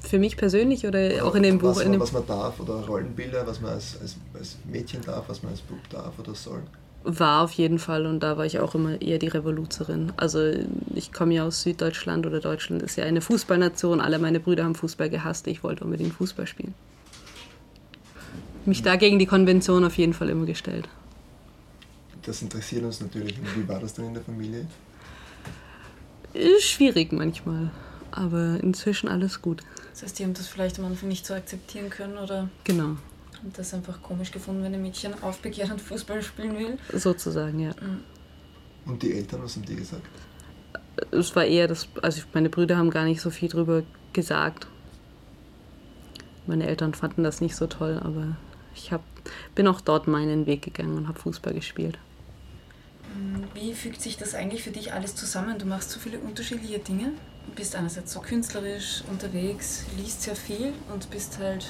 Für 0.04 0.20
mich 0.20 0.38
persönlich 0.38 0.86
oder, 0.86 1.00
oder 1.08 1.26
auch 1.26 1.36
in 1.36 1.44
dem 1.44 1.62
was 1.62 1.78
Buch? 1.78 1.86
Man, 1.86 2.00
was 2.00 2.12
man 2.12 2.28
darf 2.28 2.60
oder 2.60 2.86
Rollenbilder, 2.86 3.48
was 3.48 3.62
man 3.62 3.72
als, 3.72 4.00
als, 4.00 4.16
als 4.34 4.58
Mädchen 4.66 5.02
darf, 5.02 5.28
was 5.28 5.42
man 5.42 5.54
als 5.54 5.62
Bub 5.62 5.89
darf 5.89 6.20
oder 6.20 6.36
soll? 6.36 6.62
War 7.04 7.44
auf 7.44 7.52
jeden 7.52 7.80
Fall 7.80 8.06
und 8.06 8.22
da 8.22 8.38
war 8.38 8.46
ich 8.46 8.60
auch 8.60 8.76
immer 8.76 9.02
eher 9.02 9.20
die 9.20 9.28
Revoluzerin. 9.28 10.13
Also 10.18 10.54
ich 10.96 11.12
komme 11.12 11.34
ja 11.34 11.46
aus 11.46 11.62
Süddeutschland 11.62 12.26
oder 12.26 12.39
Deutschland 12.39 12.82
ist 12.82 12.96
ja 12.96 13.04
eine 13.04 13.22
Fußballnation. 13.22 14.00
Alle 14.00 14.20
meine 14.20 14.39
Brüder 14.39 14.63
haben 14.63 14.76
Fußball 14.76 15.10
gehasst. 15.10 15.48
Ich 15.48 15.63
wollte 15.63 15.84
unbedingt 15.84 16.13
Fußball 16.13 16.48
spielen. 16.48 16.74
Mich 18.66 18.82
da 18.82 18.96
gegen 18.96 19.20
die 19.20 19.26
Konvention 19.26 19.84
auf 19.84 19.98
jeden 19.98 20.13
Fall 20.13 20.30
immer 20.30 20.46
gestellt. 20.46 20.88
Das 22.22 22.42
interessiert 22.42 22.84
uns 22.86 23.02
natürlich. 23.02 23.36
Wie 23.56 23.68
war 23.68 23.80
das 23.80 23.94
denn 23.94 24.06
in 24.06 24.13
der 24.13 24.24
Familie? 24.24 24.66
Ist 26.34 26.63
schwierig 26.63 27.12
manchmal, 27.12 27.70
aber 28.12 28.60
inzwischen 28.63 29.10
alles 29.10 29.42
gut. 29.42 29.62
Das 29.92 30.04
heißt, 30.04 30.20
die 30.20 30.24
haben 30.24 30.34
das 30.34 30.48
vielleicht 30.48 30.80
am 30.80 30.86
Anfang 30.86 31.10
nicht 31.10 31.26
so 31.26 31.34
akzeptieren 31.34 31.89
können, 31.89 32.18
oder? 32.18 32.50
Genau 32.63 32.96
und 33.44 33.58
das 33.58 33.74
einfach 33.74 34.02
komisch 34.02 34.32
gefunden, 34.32 34.64
wenn 34.64 34.74
ein 34.74 34.82
Mädchen 34.82 35.22
aufbegehrt 35.22 35.72
und 35.72 35.82
Fußball 35.82 36.22
spielen 36.22 36.58
will. 36.58 36.78
Sozusagen, 36.92 37.60
ja. 37.60 37.72
Mhm. 37.82 38.04
Und 38.86 39.04
die 39.04 39.14
Eltern, 39.14 39.44
was 39.44 39.56
haben 39.56 39.66
die 39.66 39.76
gesagt? 39.76 40.04
Es 41.12 41.36
war 41.36 41.46
eher 41.46 41.68
das, 41.68 41.88
also 42.02 42.22
meine 42.34 42.50
Brüder 42.50 42.78
haben 42.78 42.90
gar 42.90 43.06
nicht 43.06 43.22
so 43.22 43.30
viel 43.30 43.50
drüber 43.50 43.84
gesagt. 44.12 44.68
Meine 46.46 46.68
Eltern 46.68 46.94
fanden 46.94 47.24
das 47.24 47.42
nicht 47.42 47.56
so 47.56 47.68
toll, 47.68 48.00
aber 48.04 48.36
ich 48.76 48.92
hab, 48.92 49.02
bin 49.56 49.68
auch 49.68 49.82
dort 49.82 50.08
meinen 50.08 50.46
Weg 50.46 50.62
gegangen 50.62 50.98
und 50.98 51.08
habe 51.08 51.20
Fußball 51.20 51.54
gespielt. 51.54 51.98
Mhm. 53.16 53.44
Wie 53.54 53.74
fügt 53.74 54.02
sich 54.02 54.18
das 54.18 54.36
eigentlich 54.36 54.64
für 54.64 54.72
dich 54.72 54.94
alles 54.94 55.16
zusammen? 55.16 55.58
Du 55.58 55.66
machst 55.66 55.92
so 55.92 56.00
viele 56.00 56.20
unterschiedliche 56.20 56.80
Dinge. 56.80 57.12
Du 57.48 57.54
bist 57.56 57.76
einerseits 57.76 58.14
so 58.14 58.20
künstlerisch 58.20 59.04
unterwegs, 59.10 59.86
liest 59.98 60.24
sehr 60.24 60.36
viel 60.36 60.74
und 60.94 61.10
bist 61.10 61.40
halt 61.40 61.68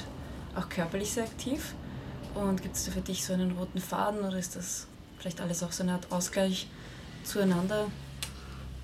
auch 0.56 0.68
körperlich 0.68 1.12
sehr 1.12 1.24
aktiv. 1.24 1.74
Und 2.34 2.62
gibt 2.62 2.76
es 2.76 2.84
da 2.84 2.92
für 2.92 3.00
dich 3.00 3.24
so 3.24 3.32
einen 3.32 3.52
roten 3.52 3.78
Faden 3.78 4.20
oder 4.20 4.38
ist 4.38 4.56
das 4.56 4.86
vielleicht 5.18 5.40
alles 5.40 5.62
auch 5.62 5.72
so 5.72 5.82
eine 5.82 5.92
Art 5.92 6.10
Ausgleich 6.10 6.68
zueinander? 7.22 7.86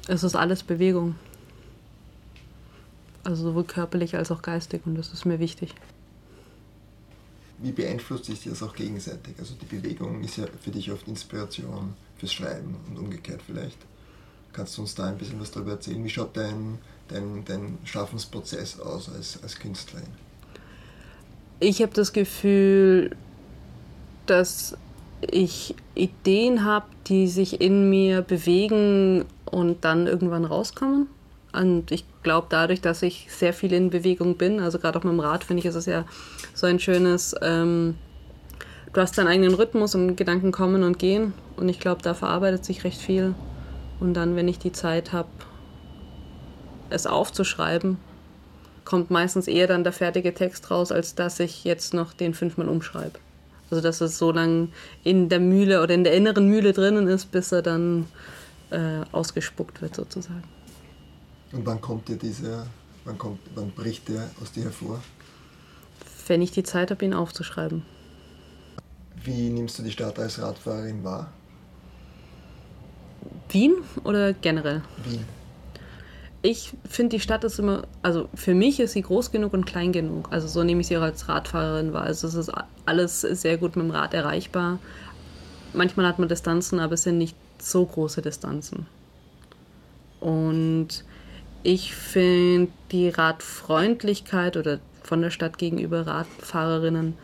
Es 0.06 0.22
ist 0.22 0.36
alles 0.36 0.62
Bewegung. 0.62 1.16
Also 3.24 3.42
sowohl 3.42 3.64
körperlich 3.64 4.16
als 4.16 4.30
auch 4.30 4.42
geistig 4.42 4.82
und 4.86 4.94
das 4.94 5.12
ist 5.12 5.24
mir 5.26 5.38
wichtig. 5.38 5.74
Wie 7.58 7.72
beeinflusst 7.72 8.24
sich 8.24 8.44
das 8.44 8.62
auch 8.62 8.74
gegenseitig? 8.74 9.34
Also 9.38 9.54
die 9.54 9.66
Bewegung 9.66 10.24
ist 10.24 10.38
ja 10.38 10.46
für 10.62 10.70
dich 10.70 10.90
oft 10.90 11.06
Inspiration 11.08 11.94
fürs 12.16 12.32
Schreiben 12.32 12.76
und 12.88 12.98
umgekehrt 12.98 13.42
vielleicht. 13.44 13.76
Kannst 14.52 14.78
du 14.78 14.82
uns 14.82 14.94
da 14.94 15.08
ein 15.08 15.18
bisschen 15.18 15.38
was 15.40 15.50
darüber 15.50 15.72
erzählen? 15.72 16.02
Wie 16.02 16.10
schaut 16.10 16.36
dein, 16.36 16.78
dein, 17.08 17.44
dein 17.44 17.78
Schaffensprozess 17.84 18.80
aus 18.80 19.10
als, 19.10 19.42
als 19.42 19.58
Künstlerin? 19.58 20.08
Ich 21.60 21.82
habe 21.82 21.92
das 21.94 22.12
Gefühl, 22.12 23.16
dass 24.26 24.76
ich 25.20 25.74
Ideen 25.94 26.64
habe, 26.64 26.86
die 27.06 27.28
sich 27.28 27.60
in 27.60 27.90
mir 27.90 28.22
bewegen 28.22 29.24
und 29.44 29.84
dann 29.84 30.06
irgendwann 30.06 30.44
rauskommen. 30.44 31.06
Und 31.52 31.90
ich 31.90 32.04
glaube, 32.22 32.46
dadurch, 32.48 32.80
dass 32.80 33.02
ich 33.02 33.26
sehr 33.30 33.52
viel 33.52 33.72
in 33.72 33.90
Bewegung 33.90 34.36
bin, 34.36 34.60
also 34.60 34.78
gerade 34.78 34.98
auf 34.98 35.04
meinem 35.04 35.20
Rad, 35.20 35.44
finde 35.44 35.60
ich, 35.60 35.66
ist 35.66 35.74
es 35.74 35.86
ja 35.86 36.04
so 36.54 36.66
ein 36.66 36.78
schönes 36.78 37.34
ähm, 37.42 37.96
du 38.92 39.00
hast 39.00 39.16
deinen 39.18 39.28
eigenen 39.28 39.54
Rhythmus 39.54 39.94
und 39.94 40.16
Gedanken 40.16 40.52
kommen 40.52 40.82
und 40.82 40.98
gehen. 40.98 41.32
Und 41.56 41.68
ich 41.68 41.80
glaube, 41.80 42.02
da 42.02 42.14
verarbeitet 42.14 42.64
sich 42.64 42.84
recht 42.84 43.00
viel. 43.00 43.34
Und 44.00 44.14
dann, 44.14 44.36
wenn 44.36 44.48
ich 44.48 44.58
die 44.58 44.72
Zeit 44.72 45.12
habe, 45.12 45.28
es 46.88 47.06
aufzuschreiben, 47.06 47.98
kommt 48.84 49.10
meistens 49.10 49.46
eher 49.46 49.66
dann 49.66 49.84
der 49.84 49.92
fertige 49.92 50.34
Text 50.34 50.70
raus, 50.70 50.92
als 50.92 51.14
dass 51.14 51.40
ich 51.40 51.64
jetzt 51.64 51.94
noch 51.94 52.12
den 52.12 52.34
fünfmal 52.34 52.68
umschreibe. 52.68 53.18
Also 53.70 53.82
dass 53.82 54.00
es 54.00 54.18
so 54.18 54.32
lange 54.32 54.68
in 55.04 55.28
der 55.28 55.40
Mühle 55.40 55.82
oder 55.82 55.94
in 55.94 56.04
der 56.04 56.14
inneren 56.14 56.48
Mühle 56.48 56.72
drinnen 56.72 57.06
ist, 57.06 57.30
bis 57.30 57.52
er 57.52 57.62
dann 57.62 58.06
äh, 58.70 59.02
ausgespuckt 59.12 59.80
wird 59.80 59.94
sozusagen. 59.94 60.44
Und 61.52 61.66
wann 61.66 61.80
kommt 61.80 62.08
dir 62.08 62.16
dieser, 62.16 62.66
wann, 63.04 63.18
kommt, 63.18 63.40
wann 63.54 63.70
bricht 63.70 64.08
der 64.08 64.30
aus 64.40 64.52
dir 64.52 64.64
hervor? 64.64 65.00
Wenn 66.26 66.42
ich 66.42 66.52
die 66.52 66.62
Zeit 66.62 66.90
habe, 66.90 67.04
ihn 67.04 67.14
aufzuschreiben. 67.14 67.82
Wie 69.24 69.50
nimmst 69.50 69.78
du 69.78 69.82
die 69.82 69.90
Stadt 69.90 70.18
als 70.18 70.40
Radfahrerin 70.40 71.04
wahr? 71.04 71.32
Wien 73.50 73.74
oder 74.04 74.32
generell? 74.32 74.82
Wien. 75.04 75.24
Ich 76.42 76.72
finde, 76.88 77.16
die 77.16 77.20
Stadt 77.20 77.44
ist 77.44 77.58
immer, 77.58 77.82
also 78.00 78.28
für 78.34 78.54
mich 78.54 78.80
ist 78.80 78.92
sie 78.92 79.02
groß 79.02 79.30
genug 79.30 79.52
und 79.52 79.66
klein 79.66 79.92
genug. 79.92 80.28
Also 80.30 80.48
so 80.48 80.62
nehme 80.62 80.80
ich 80.80 80.86
sie 80.86 80.96
auch 80.96 81.02
als 81.02 81.28
Radfahrerin 81.28 81.92
wahr. 81.92 82.04
Also 82.04 82.26
es 82.28 82.34
ist 82.34 82.50
alles 82.86 83.20
sehr 83.20 83.58
gut 83.58 83.76
mit 83.76 83.84
dem 83.84 83.90
Rad 83.90 84.14
erreichbar. 84.14 84.78
Manchmal 85.74 86.06
hat 86.06 86.18
man 86.18 86.28
Distanzen, 86.28 86.80
aber 86.80 86.94
es 86.94 87.02
sind 87.02 87.18
nicht 87.18 87.36
so 87.58 87.84
große 87.84 88.22
Distanzen. 88.22 88.86
Und 90.18 91.04
ich 91.62 91.94
finde 91.94 92.72
die 92.90 93.10
Radfreundlichkeit 93.10 94.56
oder 94.56 94.80
von 95.02 95.20
der 95.20 95.30
Stadt 95.30 95.58
gegenüber 95.58 96.06
Radfahrerinnen 96.06 97.14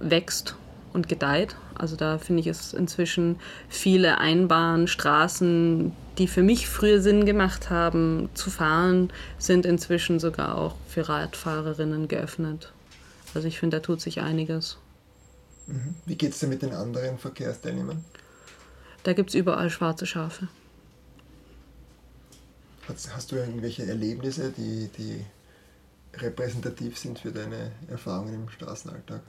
wächst 0.00 0.56
und 0.94 1.08
gedeiht. 1.08 1.56
Also 1.74 1.96
da 1.96 2.18
finde 2.18 2.40
ich 2.40 2.46
es 2.46 2.72
inzwischen 2.72 3.36
viele 3.68 4.18
Einbahnen, 4.18 4.88
Straßen, 4.88 5.92
die 6.16 6.28
für 6.28 6.42
mich 6.42 6.68
früher 6.68 7.02
Sinn 7.02 7.26
gemacht 7.26 7.68
haben 7.68 8.30
zu 8.34 8.50
fahren, 8.50 9.12
sind 9.38 9.66
inzwischen 9.66 10.20
sogar 10.20 10.56
auch 10.56 10.76
für 10.88 11.08
Radfahrerinnen 11.08 12.08
geöffnet. 12.08 12.72
Also 13.34 13.48
ich 13.48 13.58
finde, 13.58 13.78
da 13.78 13.82
tut 13.82 14.00
sich 14.00 14.20
einiges. 14.20 14.78
Mhm. 15.66 15.96
Wie 16.06 16.16
geht 16.16 16.32
es 16.32 16.38
dir 16.38 16.46
mit 16.46 16.62
den 16.62 16.72
anderen 16.72 17.18
Verkehrsteilnehmern? 17.18 18.04
Da 19.02 19.12
gibt 19.12 19.30
es 19.30 19.34
überall 19.34 19.70
schwarze 19.70 20.06
Schafe. 20.06 20.48
Hast, 22.88 23.14
hast, 23.14 23.32
du 23.32 23.36
irgendwelche 23.36 23.86
Erlebnisse, 23.86 24.52
die, 24.56 24.88
die 24.98 25.24
repräsentativ 26.18 26.98
sind 26.98 27.18
für 27.18 27.32
deine 27.32 27.72
Erfahrungen 27.88 28.34
im 28.34 28.48
Straßenalltag? 28.48 29.22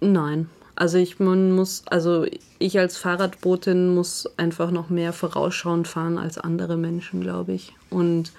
Nein. 0.00 0.48
Also 0.76 0.98
ich 0.98 1.18
man 1.18 1.50
muss, 1.50 1.82
also 1.86 2.24
ich 2.60 2.78
als 2.78 2.96
Fahrradbotin 2.96 3.94
muss 3.94 4.28
einfach 4.36 4.70
noch 4.70 4.90
mehr 4.90 5.12
vorausschauend 5.12 5.88
fahren 5.88 6.18
als 6.18 6.38
andere 6.38 6.76
Menschen, 6.76 7.20
glaube 7.20 7.52
ich. 7.52 7.74
Und 7.90 8.32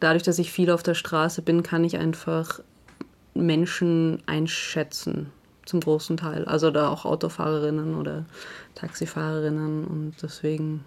dadurch, 0.00 0.22
dass 0.22 0.38
ich 0.38 0.50
viel 0.50 0.70
auf 0.70 0.82
der 0.82 0.94
Straße 0.94 1.42
bin, 1.42 1.62
kann 1.62 1.84
ich 1.84 1.98
einfach 1.98 2.60
Menschen 3.34 4.22
einschätzen, 4.24 5.30
zum 5.66 5.80
großen 5.80 6.16
Teil. 6.16 6.46
Also 6.46 6.70
da 6.70 6.88
auch 6.88 7.04
Autofahrerinnen 7.04 7.96
oder 7.96 8.24
Taxifahrerinnen 8.74 9.84
und 9.84 10.14
deswegen 10.22 10.86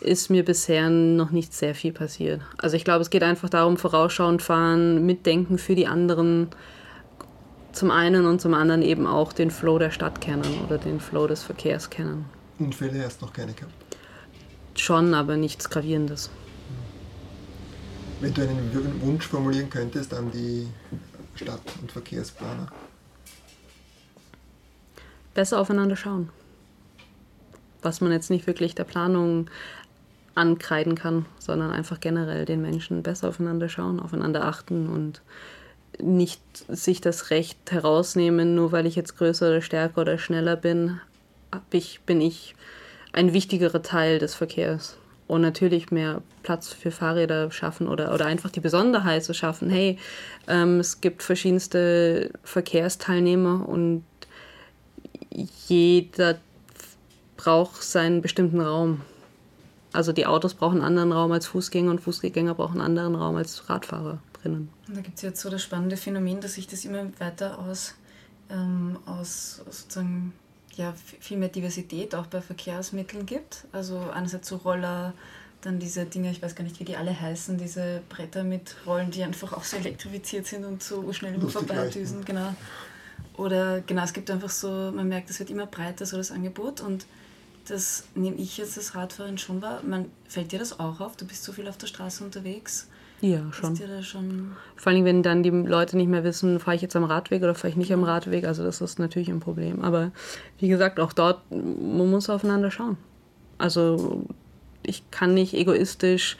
ist 0.00 0.30
mir 0.30 0.44
bisher 0.44 0.88
noch 0.88 1.30
nicht 1.30 1.52
sehr 1.52 1.74
viel 1.74 1.92
passiert. 1.92 2.40
Also 2.56 2.76
ich 2.76 2.84
glaube, 2.84 3.02
es 3.02 3.10
geht 3.10 3.22
einfach 3.22 3.50
darum, 3.50 3.76
vorausschauend 3.76 4.42
fahren, 4.42 5.04
mitdenken 5.04 5.58
für 5.58 5.74
die 5.74 5.86
anderen 5.86 6.48
zum 7.72 7.90
einen 7.90 8.26
und 8.26 8.40
zum 8.40 8.54
anderen 8.54 8.82
eben 8.82 9.06
auch 9.06 9.32
den 9.32 9.50
Flow 9.50 9.78
der 9.78 9.90
Stadt 9.90 10.20
kennen 10.20 10.60
oder 10.64 10.78
den 10.78 11.00
Flow 11.00 11.26
des 11.26 11.42
Verkehrs 11.42 11.90
kennen. 11.90 12.24
Unfälle 12.58 13.04
hast 13.04 13.20
du 13.20 13.26
noch 13.26 13.32
keine 13.32 13.52
gehabt? 13.52 13.72
Schon, 14.74 15.14
aber 15.14 15.36
nichts 15.36 15.68
Gravierendes. 15.68 16.30
Wenn 18.20 18.34
du 18.34 18.42
einen 18.42 19.00
Wunsch 19.02 19.26
formulieren 19.26 19.70
könntest 19.70 20.12
an 20.12 20.30
die 20.30 20.68
Stadt- 21.34 21.60
und 21.80 21.90
Verkehrsplaner? 21.90 22.66
Besser 25.34 25.58
aufeinander 25.58 25.96
schauen. 25.96 26.28
Was 27.82 28.00
man 28.00 28.12
jetzt 28.12 28.30
nicht 28.30 28.46
wirklich 28.46 28.74
der 28.74 28.84
Planung 28.84 29.48
ankreiden 30.34 30.94
kann, 30.94 31.26
sondern 31.38 31.70
einfach 31.70 32.00
generell 32.00 32.44
den 32.44 32.60
Menschen 32.60 33.02
besser 33.02 33.28
aufeinander 33.28 33.68
schauen, 33.68 34.00
aufeinander 34.00 34.44
achten 34.44 34.88
und 34.88 35.22
nicht 35.98 36.40
sich 36.68 37.00
das 37.00 37.30
Recht 37.30 37.70
herausnehmen, 37.70 38.54
nur 38.54 38.72
weil 38.72 38.86
ich 38.86 38.96
jetzt 38.96 39.16
größer 39.16 39.48
oder 39.48 39.62
stärker 39.62 40.02
oder 40.02 40.18
schneller 40.18 40.56
bin, 40.56 41.00
ich, 41.72 42.00
bin 42.06 42.20
ich 42.20 42.54
ein 43.12 43.32
wichtigerer 43.32 43.82
Teil 43.82 44.18
des 44.18 44.34
Verkehrs. 44.34 44.96
Und 45.26 45.42
natürlich 45.42 45.92
mehr 45.92 46.22
Platz 46.42 46.72
für 46.72 46.90
Fahrräder 46.90 47.52
schaffen 47.52 47.86
oder, 47.86 48.12
oder 48.12 48.26
einfach 48.26 48.50
die 48.50 48.58
Besonderheit 48.58 49.22
zu 49.22 49.32
schaffen. 49.32 49.70
Hey, 49.70 49.96
ähm, 50.48 50.80
es 50.80 51.00
gibt 51.00 51.22
verschiedenste 51.22 52.32
Verkehrsteilnehmer 52.42 53.68
und 53.68 54.04
jeder 55.68 56.38
braucht 57.36 57.82
seinen 57.84 58.22
bestimmten 58.22 58.60
Raum. 58.60 59.02
Also 59.92 60.12
die 60.12 60.26
Autos 60.26 60.54
brauchen 60.54 60.78
einen 60.78 60.98
anderen 60.98 61.12
Raum 61.12 61.30
als 61.30 61.46
Fußgänger 61.46 61.92
und 61.92 62.00
Fußgänger 62.00 62.54
brauchen 62.54 62.80
einen 62.80 62.98
anderen 62.98 63.14
Raum 63.14 63.36
als 63.36 63.70
Radfahrerinnen. 63.70 64.68
Und 64.90 64.96
da 64.96 65.02
gibt 65.02 65.18
es 65.18 65.22
jetzt 65.22 65.40
so 65.40 65.50
das 65.50 65.62
spannende 65.62 65.96
Phänomen, 65.96 66.40
dass 66.40 66.54
sich 66.54 66.66
das 66.66 66.84
immer 66.84 67.06
weiter 67.20 67.60
aus, 67.60 67.94
ähm, 68.50 68.98
aus 69.06 69.62
sozusagen 69.64 70.32
ja, 70.74 70.92
viel 71.20 71.36
mehr 71.36 71.48
Diversität 71.48 72.12
auch 72.16 72.26
bei 72.26 72.40
Verkehrsmitteln 72.40 73.24
gibt. 73.24 73.66
Also 73.70 74.00
einerseits 74.12 74.48
so 74.48 74.56
Roller, 74.56 75.14
dann 75.60 75.78
diese 75.78 76.06
Dinge, 76.06 76.32
ich 76.32 76.42
weiß 76.42 76.56
gar 76.56 76.64
nicht, 76.64 76.80
wie 76.80 76.84
die 76.84 76.96
alle 76.96 77.18
heißen, 77.18 77.56
diese 77.56 78.02
Bretter 78.08 78.42
mit 78.42 78.74
Rollen, 78.84 79.12
die 79.12 79.22
einfach 79.22 79.52
auch 79.52 79.62
so 79.62 79.76
elektrifiziert 79.76 80.48
sind 80.48 80.64
und 80.64 80.82
so 80.82 81.12
schnell 81.12 81.40
vorbeidüsen. 81.40 82.24
Genau. 82.24 82.52
Oder 83.36 83.82
genau, 83.82 84.02
es 84.02 84.12
gibt 84.12 84.28
einfach 84.28 84.50
so, 84.50 84.90
man 84.92 85.08
merkt, 85.08 85.30
es 85.30 85.38
wird 85.38 85.50
immer 85.50 85.66
breiter, 85.66 86.04
so 86.04 86.16
das 86.16 86.32
Angebot. 86.32 86.80
Und 86.80 87.06
das 87.68 88.02
nehme 88.16 88.38
ich 88.38 88.58
jetzt 88.58 88.76
als 88.76 88.96
Radfahrerin 88.96 89.38
schon 89.38 89.62
wahr. 89.62 89.84
Man, 89.84 90.10
fällt 90.26 90.50
dir 90.50 90.58
das 90.58 90.80
auch 90.80 90.98
auf? 90.98 91.16
Du 91.16 91.26
bist 91.26 91.44
so 91.44 91.52
viel 91.52 91.68
auf 91.68 91.78
der 91.78 91.86
Straße 91.86 92.24
unterwegs. 92.24 92.88
Ja, 93.20 93.52
schon. 93.52 93.76
schon. 94.02 94.52
Vor 94.76 94.92
allem, 94.92 95.04
wenn 95.04 95.22
dann 95.22 95.42
die 95.42 95.50
Leute 95.50 95.96
nicht 95.96 96.08
mehr 96.08 96.24
wissen, 96.24 96.58
fahre 96.58 96.76
ich 96.76 96.82
jetzt 96.82 96.96
am 96.96 97.04
Radweg 97.04 97.42
oder 97.42 97.54
fahre 97.54 97.68
ich 97.68 97.76
nicht 97.76 97.92
am 97.92 98.02
Radweg. 98.02 98.44
Also 98.44 98.64
das 98.64 98.80
ist 98.80 98.98
natürlich 98.98 99.28
ein 99.28 99.40
Problem. 99.40 99.82
Aber 99.82 100.10
wie 100.58 100.68
gesagt, 100.68 100.98
auch 100.98 101.12
dort, 101.12 101.42
man 101.50 102.08
muss 102.10 102.30
aufeinander 102.30 102.70
schauen. 102.70 102.96
Also 103.58 104.24
ich 104.82 105.10
kann 105.10 105.34
nicht 105.34 105.52
egoistisch 105.52 106.38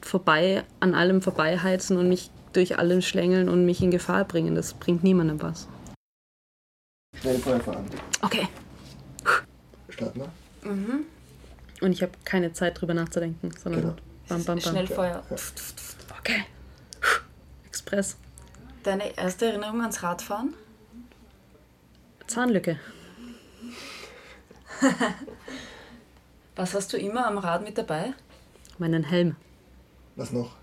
vorbei 0.00 0.62
an 0.78 0.94
allem 0.94 1.22
vorbeiheizen 1.22 1.96
und 1.96 2.08
mich 2.08 2.30
durch 2.52 2.78
alles 2.78 3.04
schlängeln 3.04 3.48
und 3.48 3.66
mich 3.66 3.82
in 3.82 3.90
Gefahr 3.90 4.24
bringen. 4.24 4.54
Das 4.54 4.74
bringt 4.74 5.02
niemandem 5.02 5.42
was. 5.42 5.68
Schnell 7.20 7.38
fahren. 7.38 7.84
Okay. 8.22 8.48
Starten 9.88 10.20
wir. 10.20 10.70
Mhm. 10.70 11.04
Und 11.80 11.92
ich 11.92 12.02
habe 12.02 12.12
keine 12.24 12.52
Zeit 12.52 12.80
drüber 12.80 12.94
nachzudenken, 12.94 13.50
sondern 13.58 13.82
genau. 13.82 13.96
Bam, 14.30 14.44
bam, 14.44 14.58
bam. 14.58 14.60
Schnellfeuer. 14.60 15.22
Ja. 15.28 15.36
Okay. 16.18 16.44
Express. 17.66 18.16
Deine 18.82 19.16
erste 19.16 19.46
Erinnerung 19.46 19.80
ans 19.82 20.02
Radfahren? 20.02 20.54
Zahnlücke. 22.26 22.78
Was 26.56 26.74
hast 26.74 26.92
du 26.92 26.96
immer 26.96 27.26
am 27.26 27.38
Rad 27.38 27.62
mit 27.62 27.76
dabei? 27.76 28.14
Meinen 28.78 29.04
Helm. 29.04 29.36
Was 30.16 30.32
noch? 30.32 30.56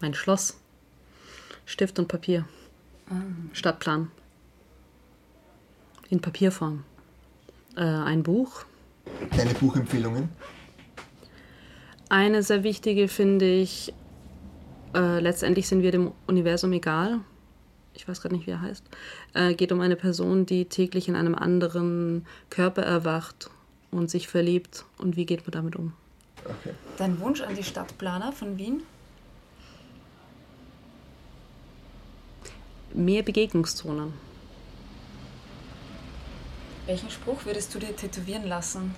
Mein 0.00 0.14
Schloss. 0.14 0.58
Stift 1.64 1.98
und 1.98 2.08
Papier. 2.08 2.46
Ah. 3.08 3.22
Stadtplan. 3.52 4.10
In 6.10 6.20
Papierform. 6.20 6.84
Äh, 7.76 7.82
ein 7.82 8.22
Buch. 8.22 8.64
Deine 9.36 9.54
Buchempfehlungen? 9.54 10.28
Eine 12.12 12.42
sehr 12.42 12.62
wichtige 12.62 13.08
finde 13.08 13.50
ich, 13.50 13.94
äh, 14.94 15.18
letztendlich 15.20 15.66
sind 15.66 15.80
wir 15.80 15.92
dem 15.92 16.12
Universum 16.26 16.70
egal. 16.74 17.20
Ich 17.94 18.06
weiß 18.06 18.20
gerade 18.20 18.34
nicht, 18.34 18.46
wie 18.46 18.50
er 18.50 18.60
heißt. 18.60 18.84
Äh, 19.32 19.54
geht 19.54 19.72
um 19.72 19.80
eine 19.80 19.96
Person, 19.96 20.44
die 20.44 20.66
täglich 20.66 21.08
in 21.08 21.16
einem 21.16 21.34
anderen 21.34 22.26
Körper 22.50 22.82
erwacht 22.82 23.48
und 23.90 24.10
sich 24.10 24.28
verliebt. 24.28 24.84
Und 24.98 25.16
wie 25.16 25.24
geht 25.24 25.46
man 25.46 25.52
damit 25.52 25.74
um? 25.74 25.94
Okay. 26.44 26.74
Dein 26.98 27.18
Wunsch 27.18 27.40
an 27.40 27.56
die 27.56 27.64
Stadtplaner 27.64 28.30
von 28.30 28.58
Wien? 28.58 28.82
Mehr 32.92 33.22
Begegnungszonen. 33.22 34.12
Welchen 36.84 37.08
Spruch 37.08 37.46
würdest 37.46 37.74
du 37.74 37.78
dir 37.78 37.96
tätowieren 37.96 38.46
lassen? 38.46 38.94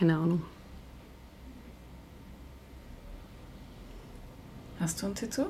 Keine 0.00 0.16
Ahnung. 0.16 0.42
Hast 4.80 5.02
du 5.02 5.04
einen 5.04 5.14
Tattoo? 5.14 5.48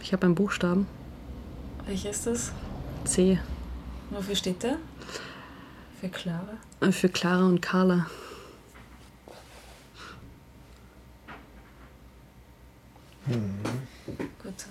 Ich 0.00 0.12
habe 0.12 0.26
einen 0.26 0.36
Buchstaben. 0.36 0.86
Welcher 1.86 2.10
ist 2.10 2.24
das? 2.28 2.52
C. 3.04 3.40
Wofür 4.10 4.36
steht 4.36 4.62
der? 4.62 4.76
Für 6.00 6.08
Clara? 6.08 6.56
Äh, 6.80 6.92
für 6.92 7.08
Clara 7.08 7.46
und 7.46 7.60
Carla. 7.60 8.06
Mhm. 13.26 13.58
Gut. 14.40 14.66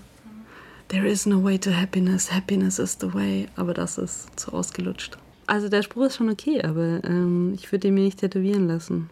There 0.88 1.06
is 1.06 1.26
no 1.26 1.44
way 1.44 1.60
to 1.60 1.72
happiness, 1.72 2.32
happiness 2.32 2.80
is 2.80 2.96
the 3.02 3.14
way, 3.14 3.50
aber 3.58 3.74
das 3.74 3.98
ist 3.98 4.40
zu 4.40 4.54
ausgelutscht. 4.54 5.18
Also 5.48 5.70
der 5.70 5.84
Spruch 5.84 6.06
ist 6.06 6.16
schon 6.16 6.30
okay, 6.30 6.62
aber 6.64 7.04
ähm, 7.04 7.54
ich 7.54 7.72
würde 7.72 7.88
ihn 7.88 7.94
mir 7.94 8.04
nicht 8.04 8.20
tätowieren 8.20 8.68
lassen. 8.68 9.10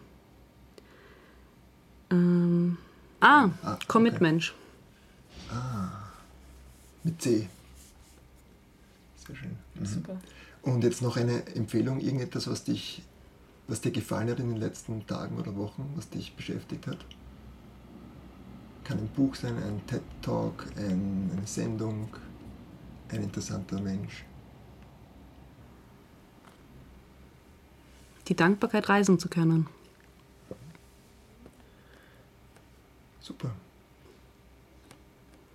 Ähm, 2.10 2.76
ah, 3.20 3.50
Ah, 3.62 3.74
okay. 3.74 3.84
Commitment. 3.86 4.54
Mit 7.04 7.20
C. 7.22 7.48
Sehr 9.26 9.36
schön. 9.36 9.56
Mhm. 9.74 9.86
Super. 9.86 10.16
Und 10.62 10.82
jetzt 10.82 11.02
noch 11.02 11.16
eine 11.16 11.46
Empfehlung, 11.54 12.00
irgendetwas, 12.00 12.50
was 12.50 12.64
dich, 12.64 13.02
was 13.68 13.80
dir 13.82 13.92
gefallen 13.92 14.30
hat 14.30 14.40
in 14.40 14.48
den 14.48 14.56
letzten 14.56 15.06
Tagen 15.06 15.38
oder 15.38 15.54
Wochen, 15.56 15.92
was 15.94 16.08
dich 16.08 16.34
beschäftigt 16.34 16.86
hat? 16.86 16.98
Kann 18.82 18.98
ein 18.98 19.08
Buch 19.08 19.34
sein, 19.34 19.56
ein 19.56 19.86
TED-Talk, 19.86 20.66
ein, 20.76 21.30
eine 21.36 21.46
Sendung, 21.46 22.08
ein 23.10 23.22
interessanter 23.22 23.80
Mensch. 23.80 24.24
Die 28.28 28.36
Dankbarkeit, 28.36 28.88
reisen 28.88 29.18
zu 29.18 29.28
können. 29.28 29.68
Super. 33.20 33.50